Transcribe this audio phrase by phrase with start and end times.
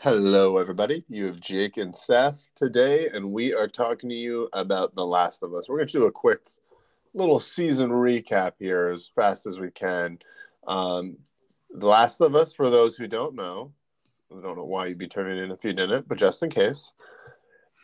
[0.00, 1.04] Hello, everybody.
[1.08, 5.42] You have Jake and Seth today, and we are talking to you about The Last
[5.42, 5.68] of Us.
[5.68, 6.38] We're going to do a quick
[7.14, 10.20] little season recap here as fast as we can.
[10.68, 11.16] Um,
[11.74, 13.72] the Last of Us, for those who don't know,
[14.30, 16.92] I don't know why you'd be turning in if you didn't, but just in case,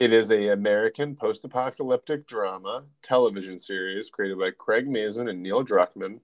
[0.01, 6.21] it is a American post-apocalyptic drama television series created by Craig Mazin and Neil Druckmann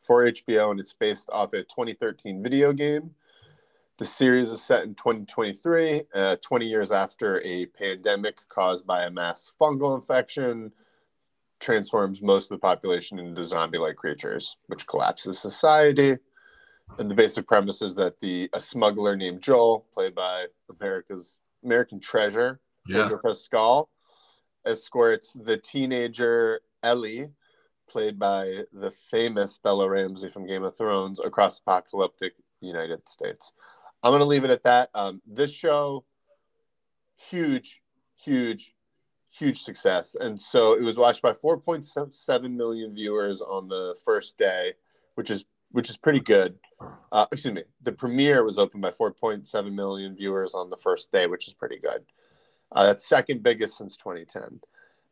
[0.00, 3.10] for HBO, and it's based off a 2013 video game
[3.98, 9.10] the series is set in 2023, uh, 20 years after a pandemic caused by a
[9.10, 10.72] mass fungal infection
[11.58, 16.16] transforms most of the population into zombie like creatures, which collapses society.
[16.98, 20.46] And the basic premise is that the a smuggler named Joel, played by
[20.78, 23.04] America's American treasure, Yeah.
[23.04, 23.88] Pedro Pascal,
[24.66, 27.30] escorts the teenager Ellie,
[27.88, 33.52] played by the famous Bella Ramsey from Game of Thrones, across apocalyptic United States.
[34.02, 34.90] I'm going to leave it at that.
[34.94, 36.04] Um, this show,
[37.16, 37.82] huge,
[38.16, 38.74] huge,
[39.30, 44.74] huge success, and so it was watched by 4.7 million viewers on the first day,
[45.14, 46.58] which is which is pretty good.
[47.12, 47.62] Uh, excuse me.
[47.82, 51.78] The premiere was opened by 4.7 million viewers on the first day, which is pretty
[51.78, 52.04] good.
[52.72, 54.60] Uh, that's second biggest since 2010.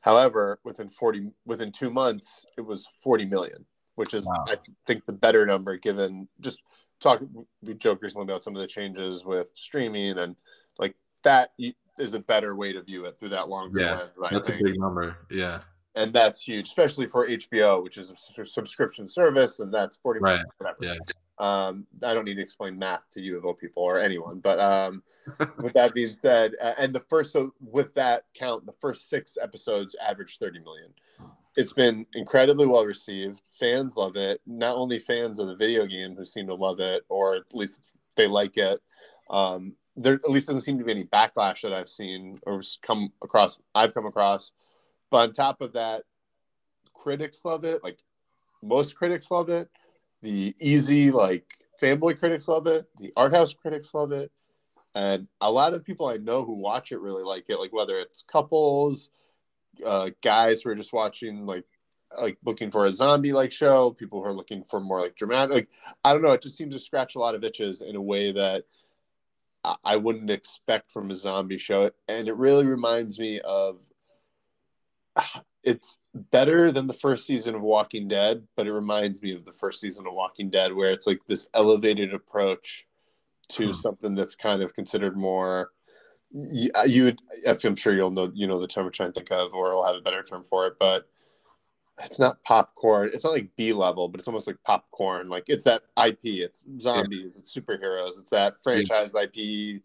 [0.00, 4.44] However, within 40 within two months, it was 40 million, which is Wow.
[4.46, 6.60] I th- think the better number given just
[7.04, 7.20] talk.
[7.62, 10.36] We joked recently about some of the changes with streaming and
[10.78, 11.50] like that
[11.98, 14.10] is a better way to view it through that longer Yeah, lens.
[14.24, 15.16] I That's a big number.
[15.30, 15.60] Yeah.
[15.94, 20.18] and that's huge, especially for HBO, which is a subscription service, and that's forty.
[20.20, 20.78] Right, Whatever.
[20.80, 20.94] yeah.
[21.38, 24.58] Um, I don't need to explain math to you of all people or anyone, but
[24.60, 25.02] um,
[25.62, 29.36] with that being said, uh, and the first so with that count, the first six
[29.40, 30.90] episodes averaged thirty million.
[31.56, 33.40] It's been incredibly well received.
[33.48, 34.40] Fans love it.
[34.46, 37.90] Not only fans of the video game who seem to love it, or at least
[38.16, 38.80] they like it.
[39.30, 43.12] Um, there at least doesn't seem to be any backlash that I've seen or come
[43.22, 43.58] across.
[43.74, 44.52] I've come across.
[45.10, 46.02] But on top of that,
[46.92, 47.84] critics love it.
[47.84, 47.98] Like
[48.62, 49.68] most critics love it.
[50.22, 51.44] The easy like
[51.80, 52.88] fanboy critics love it.
[52.98, 54.32] The art house critics love it.
[54.96, 57.58] And a lot of people I know who watch it really like it.
[57.58, 59.10] Like whether it's couples,
[59.84, 61.64] uh, guys who are just watching like
[62.20, 65.52] like looking for a zombie like show, people who are looking for more like dramatic.
[65.54, 65.68] Like
[66.04, 66.32] I don't know.
[66.32, 68.64] It just seems to scratch a lot of itches in a way that
[69.64, 71.90] I- I wouldn't expect from a zombie show.
[72.08, 73.80] And it really reminds me of
[75.64, 79.52] it's better than the first season of Walking Dead, but it reminds me of the
[79.52, 82.86] first season of Walking Dead, where it's like this elevated approach
[83.48, 83.72] to Hmm.
[83.72, 85.72] something that's kind of considered more.
[86.36, 89.14] You, you would, if I'm sure you'll know, you know the term I'm trying to
[89.20, 91.08] think of, or I'll have a better term for it, but
[92.02, 93.10] it's not popcorn.
[93.14, 95.28] It's not like B level, but it's almost like popcorn.
[95.28, 96.18] Like it's that IP.
[96.24, 97.36] It's zombies.
[97.36, 98.18] It's superheroes.
[98.18, 99.80] It's that franchise IP.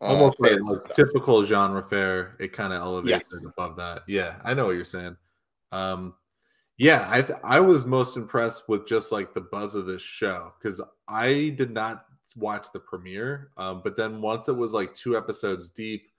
[0.00, 2.34] uh, Almost like, fantasy like typical genre fare.
[2.40, 3.44] It kind of elevates Yes.
[3.44, 4.02] it above that.
[4.08, 5.16] Yeah, I know what you're saying.
[5.70, 6.14] Um,
[6.78, 10.54] yeah, I th- I was most impressed with just like the buzz of this show
[10.58, 12.06] because I did not
[12.36, 16.10] watch the premiere, um, but then once it was like two episodes deep,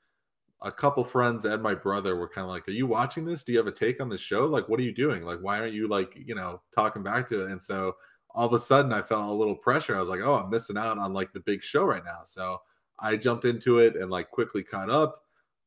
[0.61, 3.43] a couple friends and my brother were kind of like, "Are you watching this?
[3.43, 4.45] Do you have a take on the show?
[4.45, 5.23] Like, what are you doing?
[5.23, 7.95] Like, why aren't you like you know talking back to it?" And so
[8.31, 9.95] all of a sudden, I felt a little pressure.
[9.95, 12.59] I was like, "Oh, I'm missing out on like the big show right now." So
[12.99, 15.23] I jumped into it and like quickly caught up.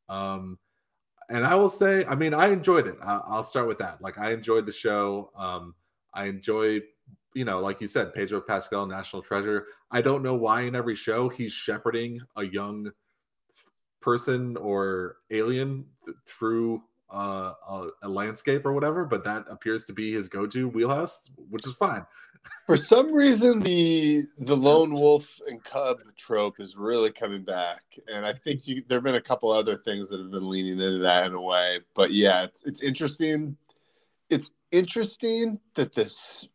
[0.09, 0.59] Um,
[1.28, 2.97] and I will say, I mean, I enjoyed it.
[3.03, 4.00] I, I'll start with that.
[4.00, 5.31] Like, I enjoyed the show.
[5.37, 5.75] Um,
[6.12, 6.81] I enjoy,
[7.34, 9.67] you know, like you said, Pedro Pascal, national treasure.
[9.91, 12.93] I don't know why in every show he's shepherding a young
[14.00, 19.93] person or alien th- through uh, a, a landscape or whatever, but that appears to
[19.93, 22.05] be his go-to wheelhouse, which is fine.
[22.67, 28.27] For some reason, the the lone wolf and cub trope is really coming back, and
[28.27, 30.99] I think you, there have been a couple other things that have been leaning into
[30.99, 31.81] that in a way.
[31.94, 33.56] But yeah, it's it's interesting.
[34.28, 36.49] It's interesting that this,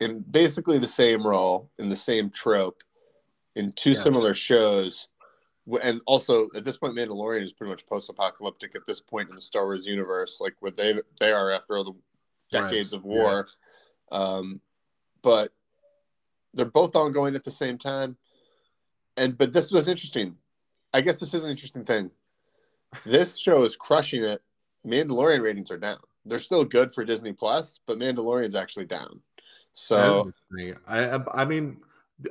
[0.00, 2.82] in basically the same role in the same trope,
[3.54, 4.02] in two Yeah.
[4.02, 5.08] similar shows,
[5.82, 9.40] and also at this point, Mandalorian is pretty much post-apocalyptic at this point in the
[9.40, 11.92] Star Wars universe, like what they they are after all the
[12.52, 12.68] Right.
[12.70, 13.48] decades of war.
[14.12, 14.60] Um,
[15.22, 15.52] but
[16.54, 18.16] they're both ongoing at the same time.
[19.16, 20.36] And but this was interesting.
[20.92, 22.10] I guess this is an interesting thing.
[23.04, 24.42] This show is crushing it.
[24.86, 25.98] Mandalorian ratings are down.
[26.24, 29.20] They're still good for Disney Plus, but Mandalorian's actually down.
[29.78, 30.32] So
[30.88, 31.76] I I mean,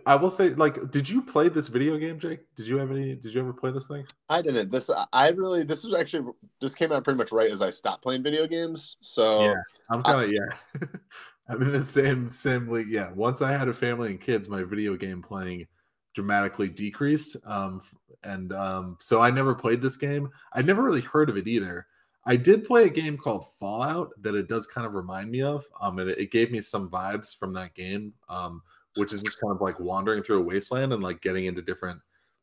[0.08, 2.40] I will say, like, did you play this video game, Jake?
[2.56, 3.14] Did you have any?
[3.14, 4.04] Did you ever play this thing?
[4.30, 4.72] I didn't.
[4.72, 8.02] This I really this was actually this came out pretty much right as I stopped
[8.02, 8.98] playing video games.
[9.02, 9.54] So Yeah.
[9.92, 10.82] I'm kind of yeah.
[11.48, 12.90] I'm in the same same league.
[12.90, 13.12] Yeah.
[13.12, 15.68] Once I had a family and kids, my video game playing
[16.16, 17.38] dramatically decreased.
[17.46, 17.80] Um,
[18.24, 20.32] and um, so I never played this game.
[20.52, 21.86] I never really heard of it either.
[22.26, 25.66] I did play a game called Fallout that it does kind of remind me of.
[25.80, 28.62] Um, and it, it gave me some vibes from that game, um,
[28.96, 32.00] which is just kind of like wandering through a wasteland and like getting into different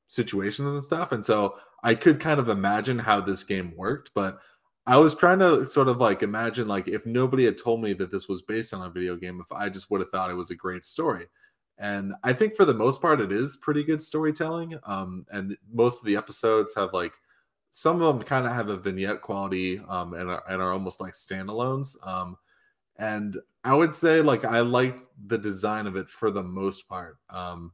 [0.06, 1.12] situations and stuff.
[1.12, 4.38] And so I could kind of imagine how this game worked, but
[4.87, 8.11] I was trying to sort of like imagine like if nobody had told me that
[8.11, 10.50] this was based on a video game, if I just would have thought it was
[10.50, 11.26] a great story.
[11.78, 14.78] And I think for the most part, it is pretty good storytelling.
[14.85, 17.14] Um, and most of the episodes have like
[17.75, 21.01] some of them kind of have a vignette quality um, and, are, and are almost
[21.01, 21.97] like standalones.
[22.07, 22.37] Um,
[22.99, 27.17] and I would say like I liked the design of it for the most part.
[27.31, 27.73] Um,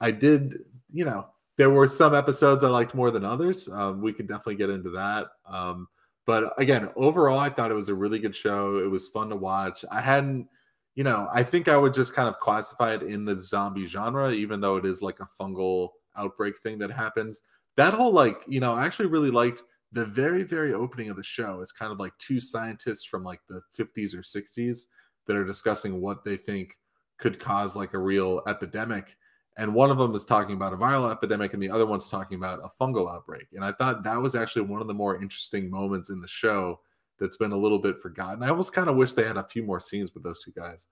[0.00, 0.56] I did,
[0.90, 1.26] you know,
[1.58, 3.68] there were some episodes I liked more than others.
[3.68, 5.26] Um, we can definitely get into that.
[5.46, 5.88] Um,
[6.24, 8.76] but again, overall, I thought it was a really good show.
[8.78, 9.84] It was fun to watch.
[9.90, 10.48] I hadn't,
[10.94, 14.32] you know, I think I would just kind of classify it in the zombie genre,
[14.32, 17.42] even though it is like a fungal outbreak thing that happens.
[17.76, 19.62] That whole, like, you know, I actually really liked
[19.92, 21.60] the very, very opening of the show.
[21.60, 24.86] Is kind of like two scientists from like the 50s or 60s
[25.26, 26.76] that are discussing what they think
[27.18, 29.16] could cause like a real epidemic.
[29.58, 32.36] And one of them is talking about a viral epidemic and the other one's talking
[32.36, 33.46] about a fungal outbreak.
[33.54, 36.80] And i thought that was actually one of the more interesting moments in the show
[37.18, 38.42] that's been a little bit forgotten.
[38.42, 40.88] I almost kind of wish they had a few more scenes with those two guys.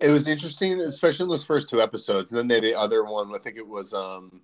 [0.00, 3.34] It was interesting especially in those first two episodes and then they the other one
[3.34, 4.40] i think it was um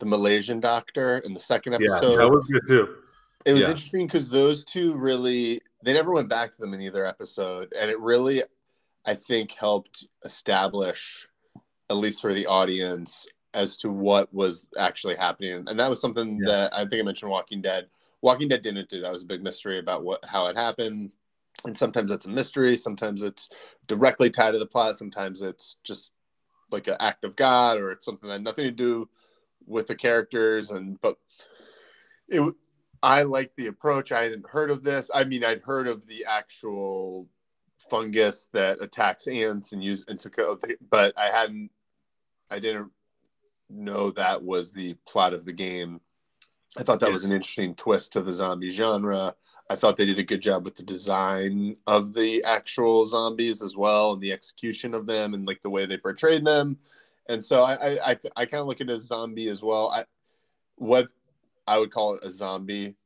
[0.00, 2.96] the malaysian doctor in the second episode yeah, that was good too
[3.44, 3.70] it was yeah.
[3.70, 7.90] interesting because those two really they never went back to them in either episode and
[7.90, 8.42] it really
[9.06, 11.28] i think helped establish
[11.90, 15.64] at least for the audience, as to what was actually happening.
[15.66, 16.46] And that was something yeah.
[16.46, 17.86] that I think I mentioned Walking Dead.
[18.20, 21.10] Walking Dead didn't do that was a big mystery about what how it happened.
[21.64, 23.48] And sometimes it's a mystery, sometimes it's
[23.88, 26.12] directly tied to the plot, sometimes it's just
[26.70, 29.08] like an act of God or it's something that had nothing to do
[29.68, 31.16] with the characters and but
[32.28, 32.54] it
[33.02, 34.10] I like the approach.
[34.10, 35.08] I hadn't heard of this.
[35.14, 37.28] I mean, I'd heard of the actual
[37.88, 40.36] fungus that attacks ants and use and took
[40.90, 41.70] but I hadn't
[42.50, 42.90] I didn't
[43.70, 46.00] know that was the plot of the game.
[46.78, 47.12] I thought that yeah.
[47.12, 49.34] was an interesting twist to the zombie genre.
[49.70, 53.76] I thought they did a good job with the design of the actual zombies as
[53.76, 56.78] well, and the execution of them, and like the way they portrayed them.
[57.28, 59.90] And so I I, I, I kind of look at it as zombie as well.
[59.90, 60.04] I
[60.76, 61.12] what
[61.66, 62.96] I would call it a zombie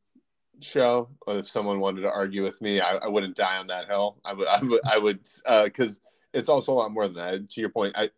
[0.60, 1.08] show.
[1.26, 4.18] If someone wanted to argue with me, I, I wouldn't die on that hill.
[4.24, 5.20] I would I would I would
[5.64, 7.50] because uh, it's also a lot more than that.
[7.50, 8.10] To your point, I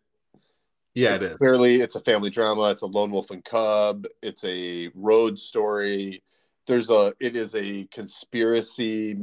[0.93, 1.37] yeah, it's it is.
[1.37, 2.69] Clearly, it's a family drama.
[2.71, 4.05] It's a lone wolf and cub.
[4.21, 6.23] It's a road story.
[6.67, 7.13] There's a.
[7.19, 9.17] It is a conspiracy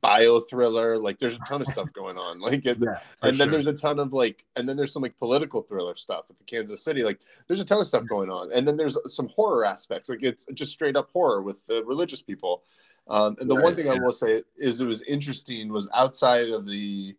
[0.00, 0.98] bio thriller.
[0.98, 2.40] Like there's a ton of stuff going on.
[2.40, 3.52] Like it, yeah, and then sure.
[3.52, 6.44] there's a ton of like, and then there's some like political thriller stuff with the
[6.44, 7.02] Kansas City.
[7.02, 10.08] Like there's a ton of stuff going on, and then there's some horror aspects.
[10.08, 12.62] Like it's just straight up horror with the religious people.
[13.08, 13.94] Um, and the right, one thing yeah.
[13.94, 17.14] I will say is it was interesting was outside of the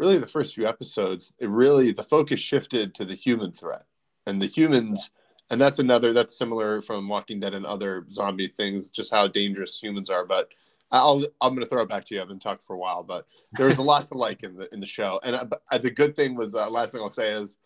[0.00, 3.84] really the first few episodes, it really the focus shifted to the human threat
[4.26, 5.10] and the humans.
[5.50, 9.78] And that's another that's similar from Walking Dead and other zombie things, just how dangerous
[9.78, 10.24] humans are.
[10.24, 10.48] But
[10.90, 12.22] I'll I'm going to throw it back to you.
[12.22, 14.80] I've been talking for a while, but there's a lot to like in the in
[14.80, 15.20] the show.
[15.22, 17.58] And I, uh, the good thing was the uh, last thing I'll say is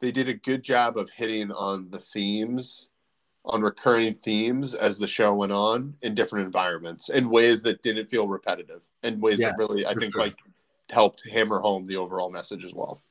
[0.00, 2.88] they did a good job of hitting on the themes
[3.44, 8.08] on recurring themes as the show went on in different environments in ways that didn't
[8.08, 10.22] feel repetitive in ways yeah, that really I think sure.
[10.22, 10.38] like
[10.90, 13.02] helped hammer home the overall message as well.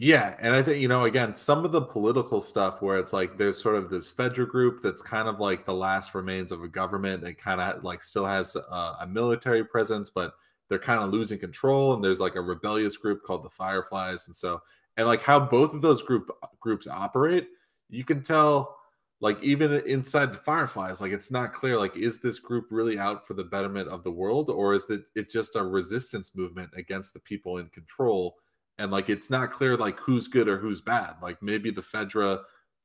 [0.00, 3.36] Yeah, and I think you know again some of the political stuff where it's like
[3.36, 6.68] there's sort of this Fedra group that's kind of like the last remains of a
[6.68, 8.60] government that kind of like still has a,
[9.00, 10.34] a military presence, but
[10.68, 11.94] they're kind of losing control.
[11.94, 14.62] And there's like a rebellious group called the Fireflies, and so
[14.96, 17.48] and like how both of those group groups operate,
[17.90, 18.76] you can tell
[19.20, 23.26] like even inside the fireflies like it's not clear like is this group really out
[23.26, 27.14] for the betterment of the world or is it, it just a resistance movement against
[27.14, 28.36] the people in control
[28.78, 31.16] and like it's not clear like who's good or who's bad.
[31.20, 32.40] Like maybe the fedra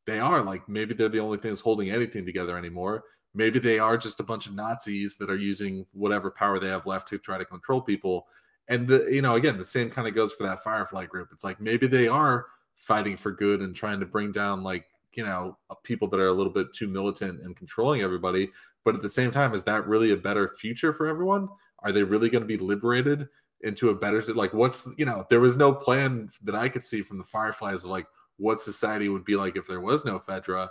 [0.05, 3.03] they are like maybe they're the only things holding anything together anymore.
[3.33, 6.85] Maybe they are just a bunch of nazis that are using whatever power they have
[6.85, 8.27] left to try to control people.
[8.67, 11.29] And the you know again the same kind of goes for that firefly group.
[11.31, 15.25] It's like maybe they are fighting for good and trying to bring down like you
[15.25, 18.49] know uh, people that are a little bit too militant and controlling everybody.
[18.83, 21.47] But at the same time is that really a better future for everyone?
[21.79, 23.27] Are they really going to be liberated
[23.63, 27.01] into a better like what's you know there was no plan that i could see
[27.01, 30.67] from the fireflies of like what society would be like if there was no fedra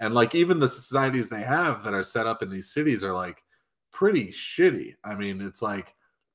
[0.00, 3.14] and like even the societies they have that are set up in these cities are
[3.14, 3.42] like
[3.92, 5.94] pretty shitty i mean it's like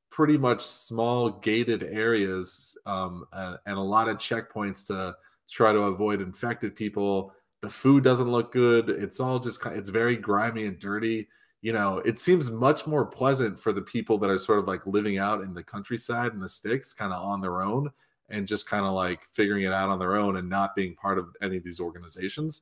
[0.10, 5.16] pretty much small gated areas um, and, and a lot of checkpoints to
[5.50, 7.34] try to avoid infected people.
[7.62, 8.90] The food doesn't look good.
[8.90, 11.28] It's all just it's very grimy and dirty.
[11.62, 14.86] You know, it seems much more pleasant for the people that are sort of like
[14.86, 17.92] living out in the countryside and the sticks, kind of on their own
[18.30, 21.18] and just kind of like figuring it out on their own and not being part
[21.18, 22.62] of any of these organizations.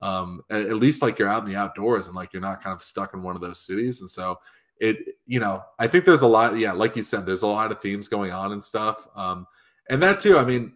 [0.00, 2.74] Um, at, at least like you're out in the outdoors and like you're not kind
[2.74, 4.00] of stuck in one of those cities.
[4.00, 4.38] And so
[4.80, 7.72] it, you know, I think there's a lot, yeah, like you said, there's a lot
[7.72, 9.08] of themes going on and stuff.
[9.16, 9.46] Um,
[9.90, 10.72] and that too, I mean,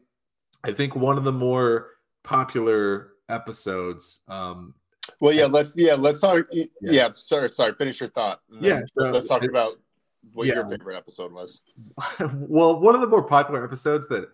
[0.65, 1.91] I think one of the more
[2.25, 4.21] popular episodes.
[4.29, 4.75] Um,
[5.23, 6.47] well, yeah, let's yeah, let's talk.
[6.51, 7.75] Yeah, yeah sorry, sorry.
[7.75, 8.41] Finish your thought.
[8.61, 9.75] Yeah, so let's talk about
[10.33, 10.55] what yeah.
[10.55, 11.63] your favorite episode was.
[12.35, 14.29] well, one of the more popular episodes that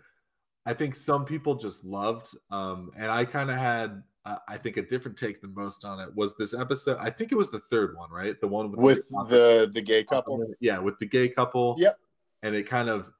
[0.64, 4.78] I think some people just loved, um, and I kind of had, uh, I think,
[4.78, 6.97] a different take than most on it was this episode.
[6.99, 8.40] I think it was the third one, right?
[8.40, 8.80] The one with,
[9.11, 10.42] with the, the the gay couple.
[10.59, 11.76] Yeah, with the gay couple.
[11.76, 11.99] Yep.
[12.42, 13.12] And it kind of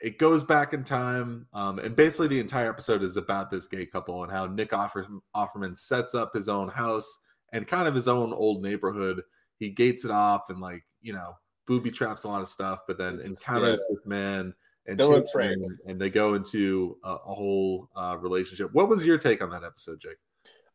[0.00, 3.86] it goes back in time, um, and basically the entire episode is about this gay
[3.86, 7.18] couple and how Nick Offer, Offerman sets up his own house
[7.52, 9.22] and kind of his own old neighborhood.
[9.58, 11.34] He gates it off and like you know
[11.66, 13.94] booby traps a lot of stuff, but then encounters yeah.
[13.94, 14.54] this man
[14.86, 18.72] and Bill and Frank, and they go into a, a whole uh, relationship.
[18.72, 20.18] What was your take on that episode, Jake?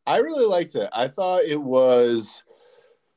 [0.06, 0.90] I really liked it.
[0.92, 2.44] I thought it was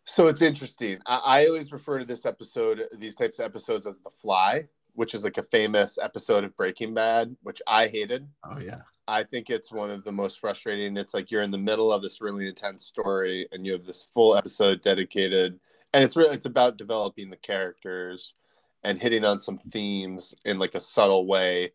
[0.05, 0.29] so.
[0.29, 0.99] It's interesting.
[1.07, 5.15] I, I always refer to this episode, these types of episodes, as the Fly, which
[5.15, 8.27] is like a famous episode of Breaking Bad, which I hated.
[8.45, 8.83] Oh yeah.
[9.07, 10.97] I think it's one of the most frustrating.
[10.97, 14.05] It's like you're in the middle of this really intense story, and you have this
[14.05, 15.61] full episode dedicated
[15.95, 18.35] and it's really it's about developing the characters
[18.83, 21.71] and hitting on some themes in like a subtle way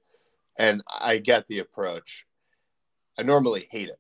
[0.58, 2.28] and i get the approach
[3.18, 4.00] i normally hate it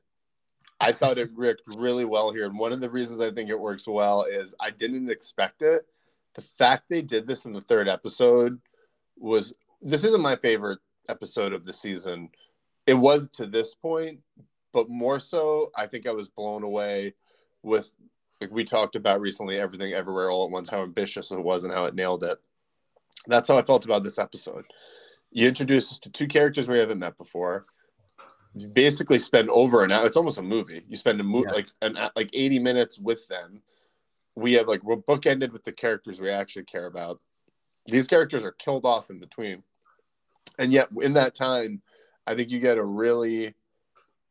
[0.79, 3.59] i thought it worked really well here and one of the reasons i think it
[3.59, 5.88] works well is i didn't expect it
[6.35, 8.59] the fact they did this in the third episode
[9.19, 12.29] was this isn't my favorite episode of the season
[12.88, 14.19] it was to this point
[14.73, 17.13] but more so i think i was blown away
[17.63, 17.91] with
[18.41, 21.73] like we talked about recently, everything everywhere all at once, how ambitious it was and
[21.73, 22.39] how it nailed it.
[23.27, 24.65] That's how I felt about this episode.
[25.31, 27.65] You introduce us to two characters we haven't met before.
[28.55, 30.05] You basically spend over an hour.
[30.05, 30.83] It's almost a movie.
[30.88, 31.55] You spend a mo- yeah.
[31.55, 33.61] like an like eighty minutes with them.
[34.35, 37.19] We have like we're bookended with the characters we actually care about.
[37.89, 39.63] These characters are killed off in between,
[40.58, 41.81] and yet in that time,
[42.27, 43.53] I think you get a really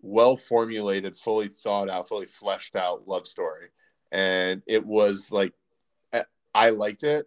[0.00, 3.70] well formulated, fully thought out, fully fleshed out love story
[4.12, 5.52] and it was like
[6.12, 6.22] eh,
[6.54, 7.26] I liked it.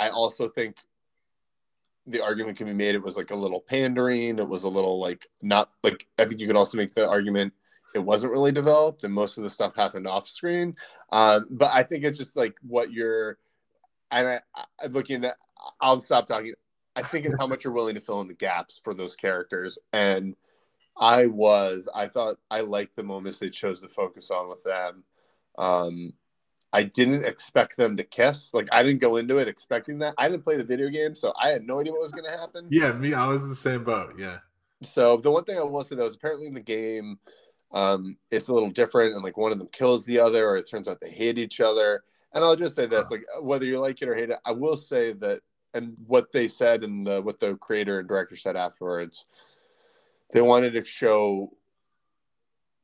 [0.00, 0.78] I also think
[2.08, 4.40] the argument can be made it was like a little pandering.
[4.40, 7.52] It was a little like not like I think you could also make the argument
[7.94, 10.74] it wasn't really developed and most of the stuff happened off screen.
[11.12, 13.38] Um, but I think it's just like what you're
[14.10, 15.36] and I, I'm looking at
[15.80, 16.54] I'll stop talking.
[16.96, 19.78] I think it's how much you're willing to fill in the gaps for those characters.
[19.92, 20.34] And
[20.98, 25.04] I was, I thought I liked the moments they chose to focus on with them.
[25.56, 26.12] Um,
[26.72, 28.54] I didn't expect them to kiss.
[28.54, 30.14] Like I didn't go into it expecting that.
[30.18, 32.38] I didn't play the video game, so I had no idea what was going to
[32.38, 32.66] happen.
[32.70, 34.14] Yeah, me, I was in the same boat.
[34.18, 34.38] Yeah.
[34.82, 37.18] So the one thing I will say though is apparently in the game,
[37.72, 40.68] um, it's a little different, and like one of them kills the other, or it
[40.68, 42.02] turns out they hate each other.
[42.32, 43.08] And I'll just say this: uh-huh.
[43.10, 45.40] like uh, whether you like it or hate it, I will say that,
[45.74, 49.26] and what they said and the what the creator and director said afterwards,
[50.32, 51.52] they wanted to show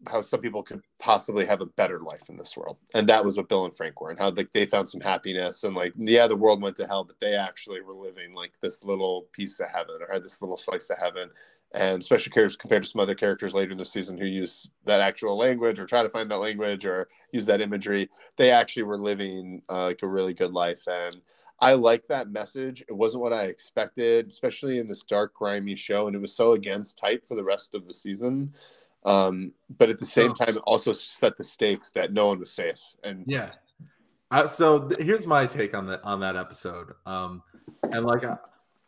[0.09, 2.77] how some people could possibly have a better life in this world.
[2.95, 5.65] And that was what bill and frank were and how like they found some happiness
[5.65, 8.85] and like yeah the world went to hell but they actually were living like this
[8.85, 11.31] little piece of heaven or had this little slice of heaven
[11.75, 15.01] and special characters compared to some other characters later in the season who use that
[15.01, 18.99] actual language or try to find that language or use that imagery they actually were
[18.99, 21.17] living uh, like a really good life and
[21.61, 26.07] i like that message it wasn't what i expected especially in this dark grimy show
[26.07, 28.53] and it was so against type for the rest of the season
[29.07, 32.53] um, but at the same time, it also set the stakes that no one was
[32.53, 32.81] safe.
[33.05, 33.51] And yeah.
[34.33, 36.93] Uh, so th- here's my take on that on that episode.
[37.07, 37.45] Um,
[37.85, 38.37] and like I,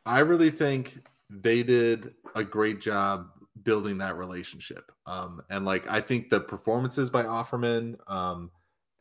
[0.04, 3.26] I really think they did a great job
[3.62, 4.90] building that relationship.
[5.06, 8.50] Um, and like I think the performances by Offerman, um,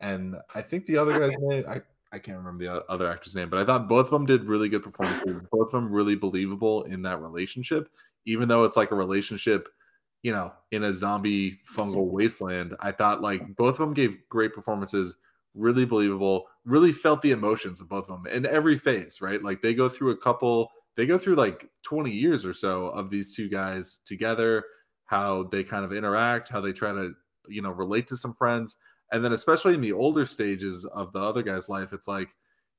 [0.00, 1.80] and I think the other guy's name, I,
[2.12, 4.68] I can't remember the other actor's name, but I thought both of them did really
[4.68, 5.42] good performances.
[5.50, 7.88] Both of them really believable in that relationship,
[8.24, 9.68] even though it's like a relationship
[10.22, 12.74] you know, in a zombie fungal wasteland.
[12.80, 15.16] I thought like both of them gave great performances,
[15.54, 19.42] really believable, really felt the emotions of both of them in every phase, right?
[19.42, 23.08] Like they go through a couple, they go through like 20 years or so of
[23.08, 24.64] these two guys together,
[25.04, 27.12] how they kind of interact, how they try to,
[27.46, 28.76] you know, relate to some friends.
[29.12, 32.30] And then especially in the older stages of the other guy's life, it's like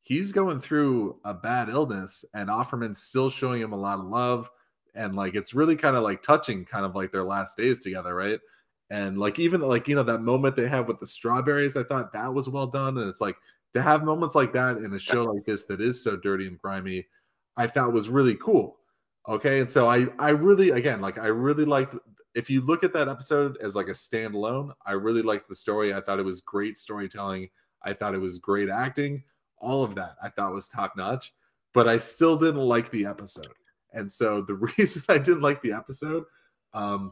[0.02, 4.50] he's going through a bad illness and Offerman's still showing him a lot of love
[4.96, 8.14] and like it's really kind of like touching, kind of like their last days together,
[8.14, 8.42] right?
[8.90, 12.12] And like even like you know that moment they have with the strawberries, I thought
[12.12, 13.38] that was well done, and it's like
[13.74, 16.58] to have moments like that in a show like this that is so dirty and
[16.58, 17.06] grimy,
[17.60, 18.78] I thought was really cool.
[19.28, 21.94] Okay, and so I I really again like I really liked
[22.34, 25.94] if you look at that episode as like a standalone, I really liked the story.
[25.94, 27.50] I thought it was great storytelling.
[27.84, 29.24] I thought it was great acting.
[29.58, 31.34] All of that I thought was top notch,
[31.74, 33.54] but I still didn't like the episode.
[33.92, 36.24] And so the reason I didn't like the episode,
[36.74, 37.12] um,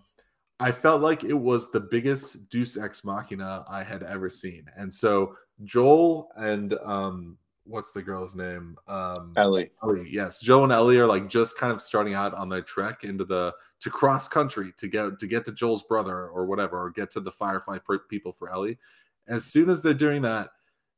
[0.62, 4.66] I felt like it was the biggest Deus Ex Machina I had ever seen.
[4.78, 5.36] And so
[5.66, 7.38] Joel and um,
[7.68, 8.78] what's the girl's name?
[8.88, 9.70] Um, Ellie.
[9.84, 10.08] Ellie.
[10.10, 13.26] Yes, Joe and Ellie are like just kind of starting out on their trek into
[13.26, 17.12] the to cross country to get to get to Joel's brother or whatever, or get
[17.12, 18.78] to the Firefly people for Ellie.
[19.28, 20.50] As soon as they're doing that,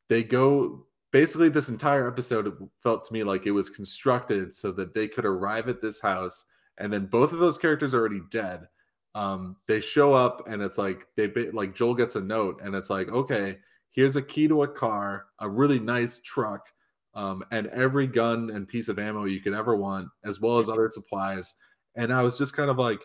[0.08, 0.86] they go.
[1.12, 5.26] Basically, this entire episode felt to me like it was constructed so that they could
[5.26, 6.46] arrive at this house,
[6.78, 8.68] and then both of those characters are already dead.
[9.16, 12.92] Um, they show up, and it's like they like Joel gets a note, and it's
[12.92, 13.58] like okay
[14.00, 16.70] here's a key to a car, a really nice truck,
[17.16, 20.70] um, and every gun and piece of ammo you could ever want, as well as
[20.70, 21.56] other supplies.
[21.96, 23.02] And I was just kind of like,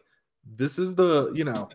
[0.56, 1.68] this is the, you know,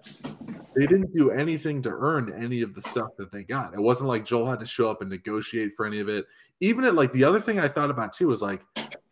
[0.74, 3.74] they didn't do anything to earn any of the stuff that they got.
[3.74, 6.26] It wasn't like Joel had to show up and negotiate for any of it.
[6.62, 8.62] Even at like the other thing I thought about too was like,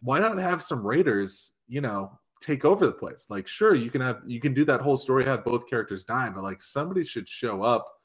[0.01, 3.27] why not have some raiders, you know, take over the place?
[3.29, 6.29] Like, sure, you can have you can do that whole story, have both characters die,
[6.29, 7.96] but like somebody should show up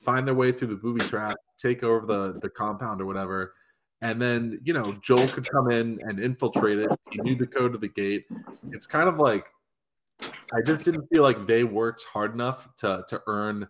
[0.00, 3.54] find their way through the booby trap, take over the the compound or whatever.
[4.02, 6.88] And then, you know, Joel could come in and infiltrate it.
[7.10, 8.24] He knew the code of the gate.
[8.72, 9.48] It's kind of like
[10.22, 13.68] I just didn't feel like they worked hard enough to to earn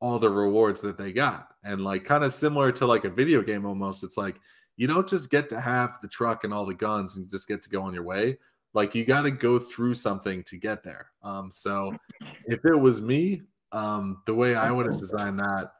[0.00, 1.48] all the rewards that they got.
[1.64, 4.04] And like kind of similar to like a video game almost.
[4.04, 4.40] It's like
[4.76, 7.62] you don't just get to have the truck and all the guns and just get
[7.62, 8.38] to go on your way.
[8.74, 11.10] Like you got to go through something to get there.
[11.22, 11.94] Um, so
[12.46, 13.42] if it was me,
[13.72, 15.72] um, the way I would have designed that,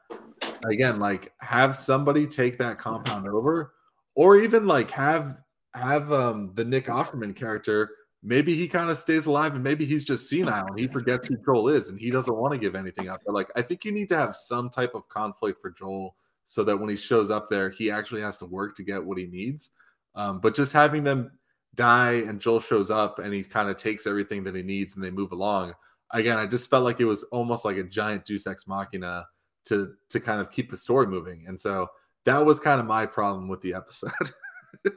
[0.65, 3.73] again, like have somebody take that compound over,
[4.15, 5.37] or even like have
[5.73, 7.89] have um, the Nick Offerman character.
[8.25, 11.37] Maybe he kind of stays alive, and maybe he's just senile and he forgets who
[11.45, 13.21] Joel is, and he doesn't want to give anything up.
[13.25, 16.63] But like, I think you need to have some type of conflict for Joel, so
[16.63, 19.25] that when he shows up there, he actually has to work to get what he
[19.25, 19.71] needs.
[20.15, 21.31] Um, but just having them
[21.75, 25.03] die and Joel shows up and he kind of takes everything that he needs and
[25.03, 25.73] they move along
[26.13, 29.25] again, I just felt like it was almost like a giant Deus Ex Machina
[29.65, 31.87] to to kind of keep the story moving, and so
[32.25, 34.11] that was kind of my problem with the episode.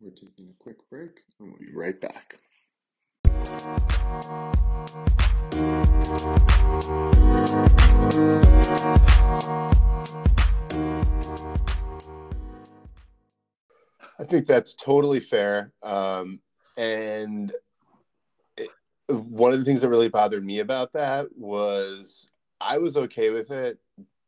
[0.00, 2.38] We're taking a quick break and we'll be right back.
[14.28, 15.72] Think that's totally fair.
[15.82, 16.40] Um,
[16.76, 17.52] and
[18.56, 18.68] it,
[19.08, 22.28] one of the things that really bothered me about that was
[22.60, 23.78] I was okay with it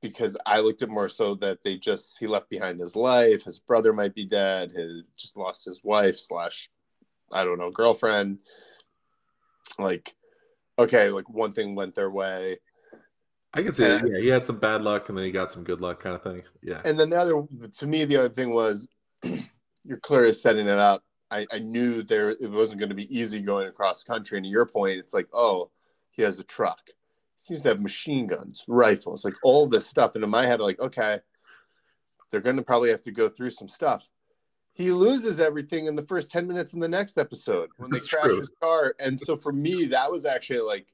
[0.02, 3.58] because I looked at more so that they just he left behind his life, his
[3.58, 6.70] brother might be dead, his just lost his wife slash
[7.32, 8.38] I don't know girlfriend.
[9.78, 10.14] Like,
[10.78, 12.58] okay, like one thing went their way.
[13.52, 14.08] I can see that.
[14.08, 16.22] Yeah, he had some bad luck and then he got some good luck, kind of
[16.22, 16.42] thing.
[16.62, 16.80] Yeah.
[16.84, 17.42] And then the other,
[17.78, 18.88] to me, the other thing was
[19.84, 21.04] you're clearly setting it up.
[21.30, 24.38] I, I knew there it wasn't going to be easy going across country.
[24.38, 25.70] And to your point, it's like, oh,
[26.10, 26.80] he has a truck.
[26.86, 26.92] He
[27.36, 30.14] seems to have machine guns, rifles, like all this stuff.
[30.14, 31.20] And in my head, like, okay,
[32.30, 34.06] they're going to probably have to go through some stuff.
[34.72, 38.08] He loses everything in the first 10 minutes in the next episode when they That's
[38.08, 38.38] crash true.
[38.38, 38.94] his car.
[38.98, 40.86] And so for me, that was actually like,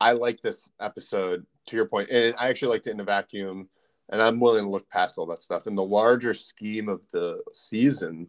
[0.00, 3.68] I like this episode to your point, and I actually liked it in a vacuum
[4.10, 5.66] and I'm willing to look past all that stuff.
[5.66, 8.28] In the larger scheme of the season,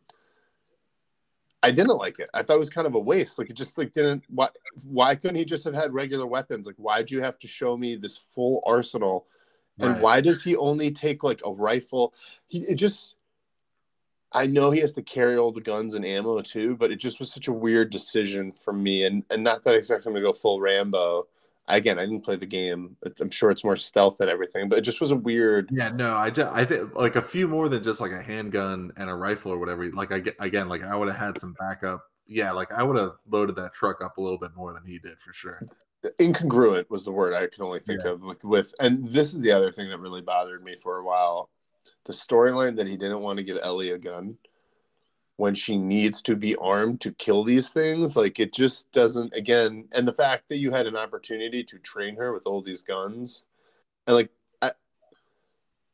[1.63, 2.29] I didn't like it.
[2.33, 3.39] I thought it was kind of a waste.
[3.39, 4.23] Like it just like didn't.
[4.27, 4.49] Why?
[4.83, 6.67] Why couldn't he just have had regular weapons?
[6.67, 9.27] Like why'd you have to show me this full arsenal?
[9.79, 10.01] And right.
[10.01, 12.13] why does he only take like a rifle?
[12.47, 13.15] He it just.
[14.35, 17.19] I know he has to carry all the guns and ammo too, but it just
[17.19, 19.05] was such a weird decision for me.
[19.05, 21.27] And and not that I expect him to go full Rambo,
[21.67, 22.95] again, I didn't play the game.
[23.19, 25.69] I'm sure it's more stealth and everything, but it just was a weird.
[25.71, 28.91] Yeah, no, I just, I think like a few more than just like a handgun
[28.97, 29.89] and a rifle or whatever.
[29.91, 32.03] Like I again, like I would have had some backup.
[32.27, 34.99] Yeah, like I would have loaded that truck up a little bit more than he
[34.99, 35.61] did for sure.
[36.19, 38.11] Incongruent was the word I could only think yeah.
[38.11, 41.05] of like with, and this is the other thing that really bothered me for a
[41.05, 41.49] while.
[42.05, 44.37] The storyline that he didn't want to give Ellie a gun
[45.37, 49.85] when she needs to be armed to kill these things like it just doesn't again
[49.95, 53.43] and the fact that you had an opportunity to train her with all these guns
[54.07, 54.29] and like
[54.61, 54.71] I,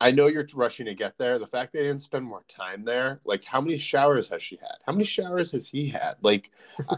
[0.02, 1.40] I know you're rushing to get there.
[1.40, 4.58] The fact that they didn't spend more time there, like how many showers has she
[4.58, 4.78] had?
[4.86, 6.16] How many showers has he had?
[6.22, 6.52] Like,
[6.90, 6.96] I,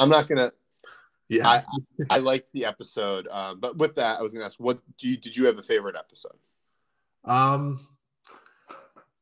[0.00, 0.52] I'm not gonna.
[1.30, 1.62] Yeah, I,
[2.08, 5.18] I, like the episode, um, but with that, I was gonna ask, what do you
[5.18, 6.38] did you have a favorite episode?
[7.22, 7.78] Um,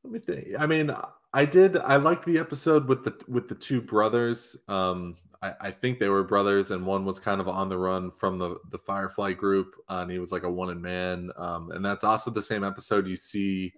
[0.05, 0.50] let me think.
[0.57, 0.92] I mean,
[1.32, 1.76] I did.
[1.76, 4.56] I liked the episode with the with the two brothers.
[4.68, 8.10] Um, I, I think they were brothers, and one was kind of on the run
[8.10, 11.30] from the the Firefly group, uh, and he was like a one in man.
[11.36, 13.72] Um, and that's also the same episode you see.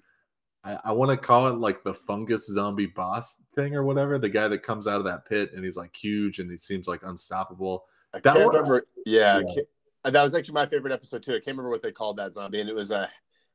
[0.65, 4.19] I, I want to call it like the fungus zombie boss thing or whatever.
[4.19, 6.89] The guy that comes out of that pit and he's like huge and he seems
[6.89, 7.85] like unstoppable.
[8.13, 8.87] I That can't one- remember.
[9.07, 9.55] Yeah, Yeah.
[9.55, 9.69] can't-
[10.05, 11.33] uh, that was actually my favorite episode too.
[11.33, 13.09] I can't remember what they called that zombie, and it was uh,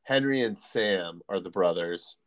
[0.04, 2.18] Henry and Sam are the brothers.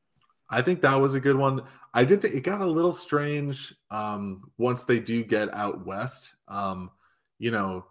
[0.48, 1.62] I think that was a good one.
[1.92, 6.35] I did think it got a little strange um, once they do get out west.
[6.46, 6.90] Um,
[7.38, 7.87] you know,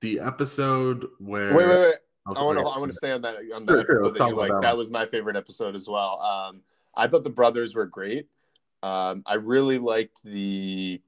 [0.00, 1.94] the episode where Wait, wait, wait.
[2.26, 2.64] I want to.
[2.64, 4.50] I want to stay on that on Sure, that sure, episode let's that you like.
[4.50, 6.20] that That was my favorite episode as well.
[6.20, 6.62] Um,
[6.94, 8.26] I thought the brothers were great.
[8.82, 11.00] Um, I really liked the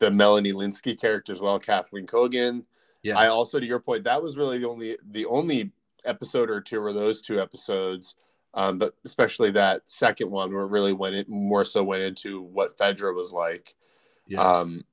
[0.00, 2.64] the Melanie Lynskey character as well, Kathleen Kogan.
[3.02, 5.70] yeah, I also, to your point, that was really the only the only
[6.04, 8.14] episode or two were those two episodes.
[8.54, 12.40] Um, but especially that second one where it really went it more so went into
[12.40, 13.74] what Fedra was like.
[14.28, 14.84] yeah, Um,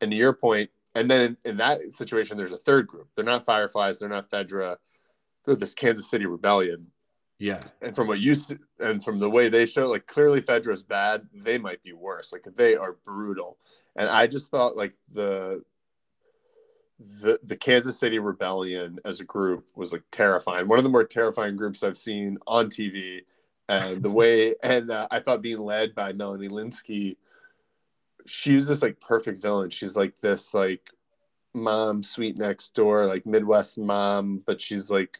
[0.00, 3.08] and to your point, and then in that situation, there's a third group.
[3.14, 3.98] They're not Fireflies.
[3.98, 4.76] They're not Fedra.
[5.44, 6.90] They're this Kansas City Rebellion.
[7.38, 8.34] yeah, And from what you
[8.80, 11.26] and from the way they show, like clearly Fedra's bad.
[11.32, 12.32] They might be worse.
[12.32, 13.58] Like they are brutal.
[13.96, 15.62] And I just thought like the
[16.98, 20.66] the the Kansas City Rebellion as a group was like terrifying.
[20.66, 23.20] One of the more terrifying groups I've seen on TV.
[23.68, 27.16] And the way and uh, I thought being led by Melanie Lynskey,
[28.26, 29.70] she's this like perfect villain.
[29.70, 30.90] She's like this like
[31.54, 35.18] mom sweet next door like Midwest mom, but she's like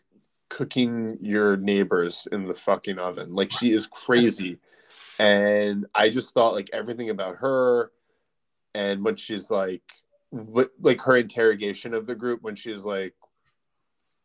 [0.48, 3.34] cooking your neighbors in the fucking oven.
[3.34, 4.58] Like she is crazy.
[5.20, 7.90] And I just thought like everything about her
[8.74, 9.82] and when she's like
[10.30, 13.14] like her interrogation of the group when she's like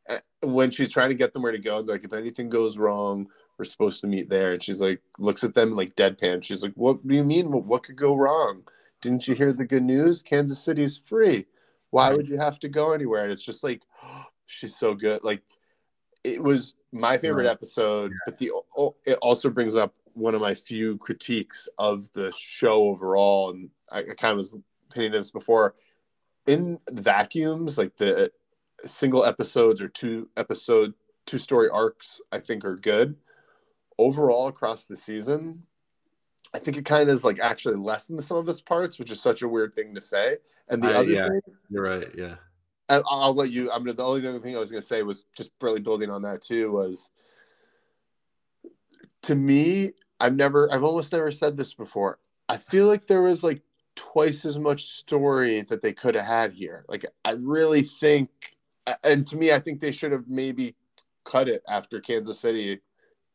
[0.10, 2.78] eh, when she's trying to get them where to go and like if anything goes
[2.78, 4.54] wrong we're supposed to meet there.
[4.54, 6.44] And she's like looks at them like deadpan.
[6.44, 7.52] She's like what do you mean?
[7.52, 8.64] What, what could go wrong?
[9.02, 10.22] Didn't you hear the good news?
[10.22, 11.46] Kansas city's free.
[11.92, 13.24] Why would you have to go anywhere?
[13.24, 13.82] And it's just like
[14.46, 15.24] she's so good.
[15.24, 15.42] Like
[16.24, 20.54] it was my favorite episode but the oh, it also brings up one of my
[20.54, 24.56] few critiques of the show overall and i, I kind of was
[24.94, 25.74] hinting this before
[26.48, 28.32] in vacuums like the
[28.84, 30.94] single episodes or two episode
[31.26, 33.16] two story arcs i think are good
[33.98, 35.64] overall across the season
[36.54, 39.00] i think it kind of is like actually less than the sum of its parts
[39.00, 40.36] which is such a weird thing to say
[40.70, 41.28] and the I- other yeah.
[41.30, 42.08] thing you're right.
[42.16, 42.36] Yeah,
[42.90, 43.70] I- I'll let you.
[43.72, 46.10] I'm gonna, the only other thing I was going to say was just really building
[46.10, 46.72] on that too.
[46.72, 47.10] Was
[49.24, 52.20] to me, I've never, I've almost never said this before.
[52.48, 53.62] I feel like there was like
[53.96, 56.86] twice as much story that they could have had here.
[56.88, 58.30] Like I really think,
[59.04, 60.76] and to me, I think they should have maybe
[61.24, 62.82] cut it after Kansas City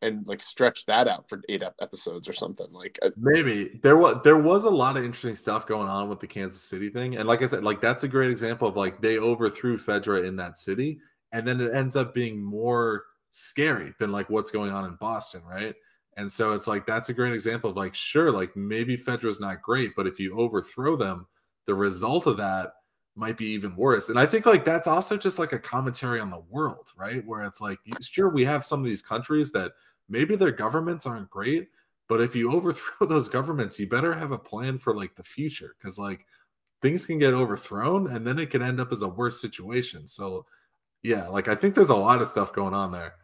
[0.01, 2.69] and like stretched that out for eight episodes or something.
[2.71, 6.21] Like uh, maybe there was there was a lot of interesting stuff going on with
[6.21, 9.01] the Kansas City thing, and like I said, like that's a great example of like
[9.01, 11.01] they overthrew Fedra in that city,
[11.33, 15.43] and then it ends up being more scary than like what's going on in Boston,
[15.49, 15.75] right?
[16.19, 19.63] And so it's like that's a great example of like sure, like maybe Fedra's not
[19.63, 21.29] great, but if you overthrow them,
[21.67, 22.73] the result of that
[23.15, 24.09] might be even worse.
[24.09, 27.25] And I think like that's also just like a commentary on the world, right?
[27.25, 29.73] Where it's like sure we have some of these countries that
[30.09, 31.69] maybe their governments aren't great,
[32.09, 35.77] but if you overthrow those governments, you better have a plan for like the future
[35.79, 36.27] because like
[36.83, 40.09] things can get overthrown and then it can end up as a worse situation.
[40.09, 40.47] So
[41.05, 43.15] yeah, like I think there's a lot of stuff going on there.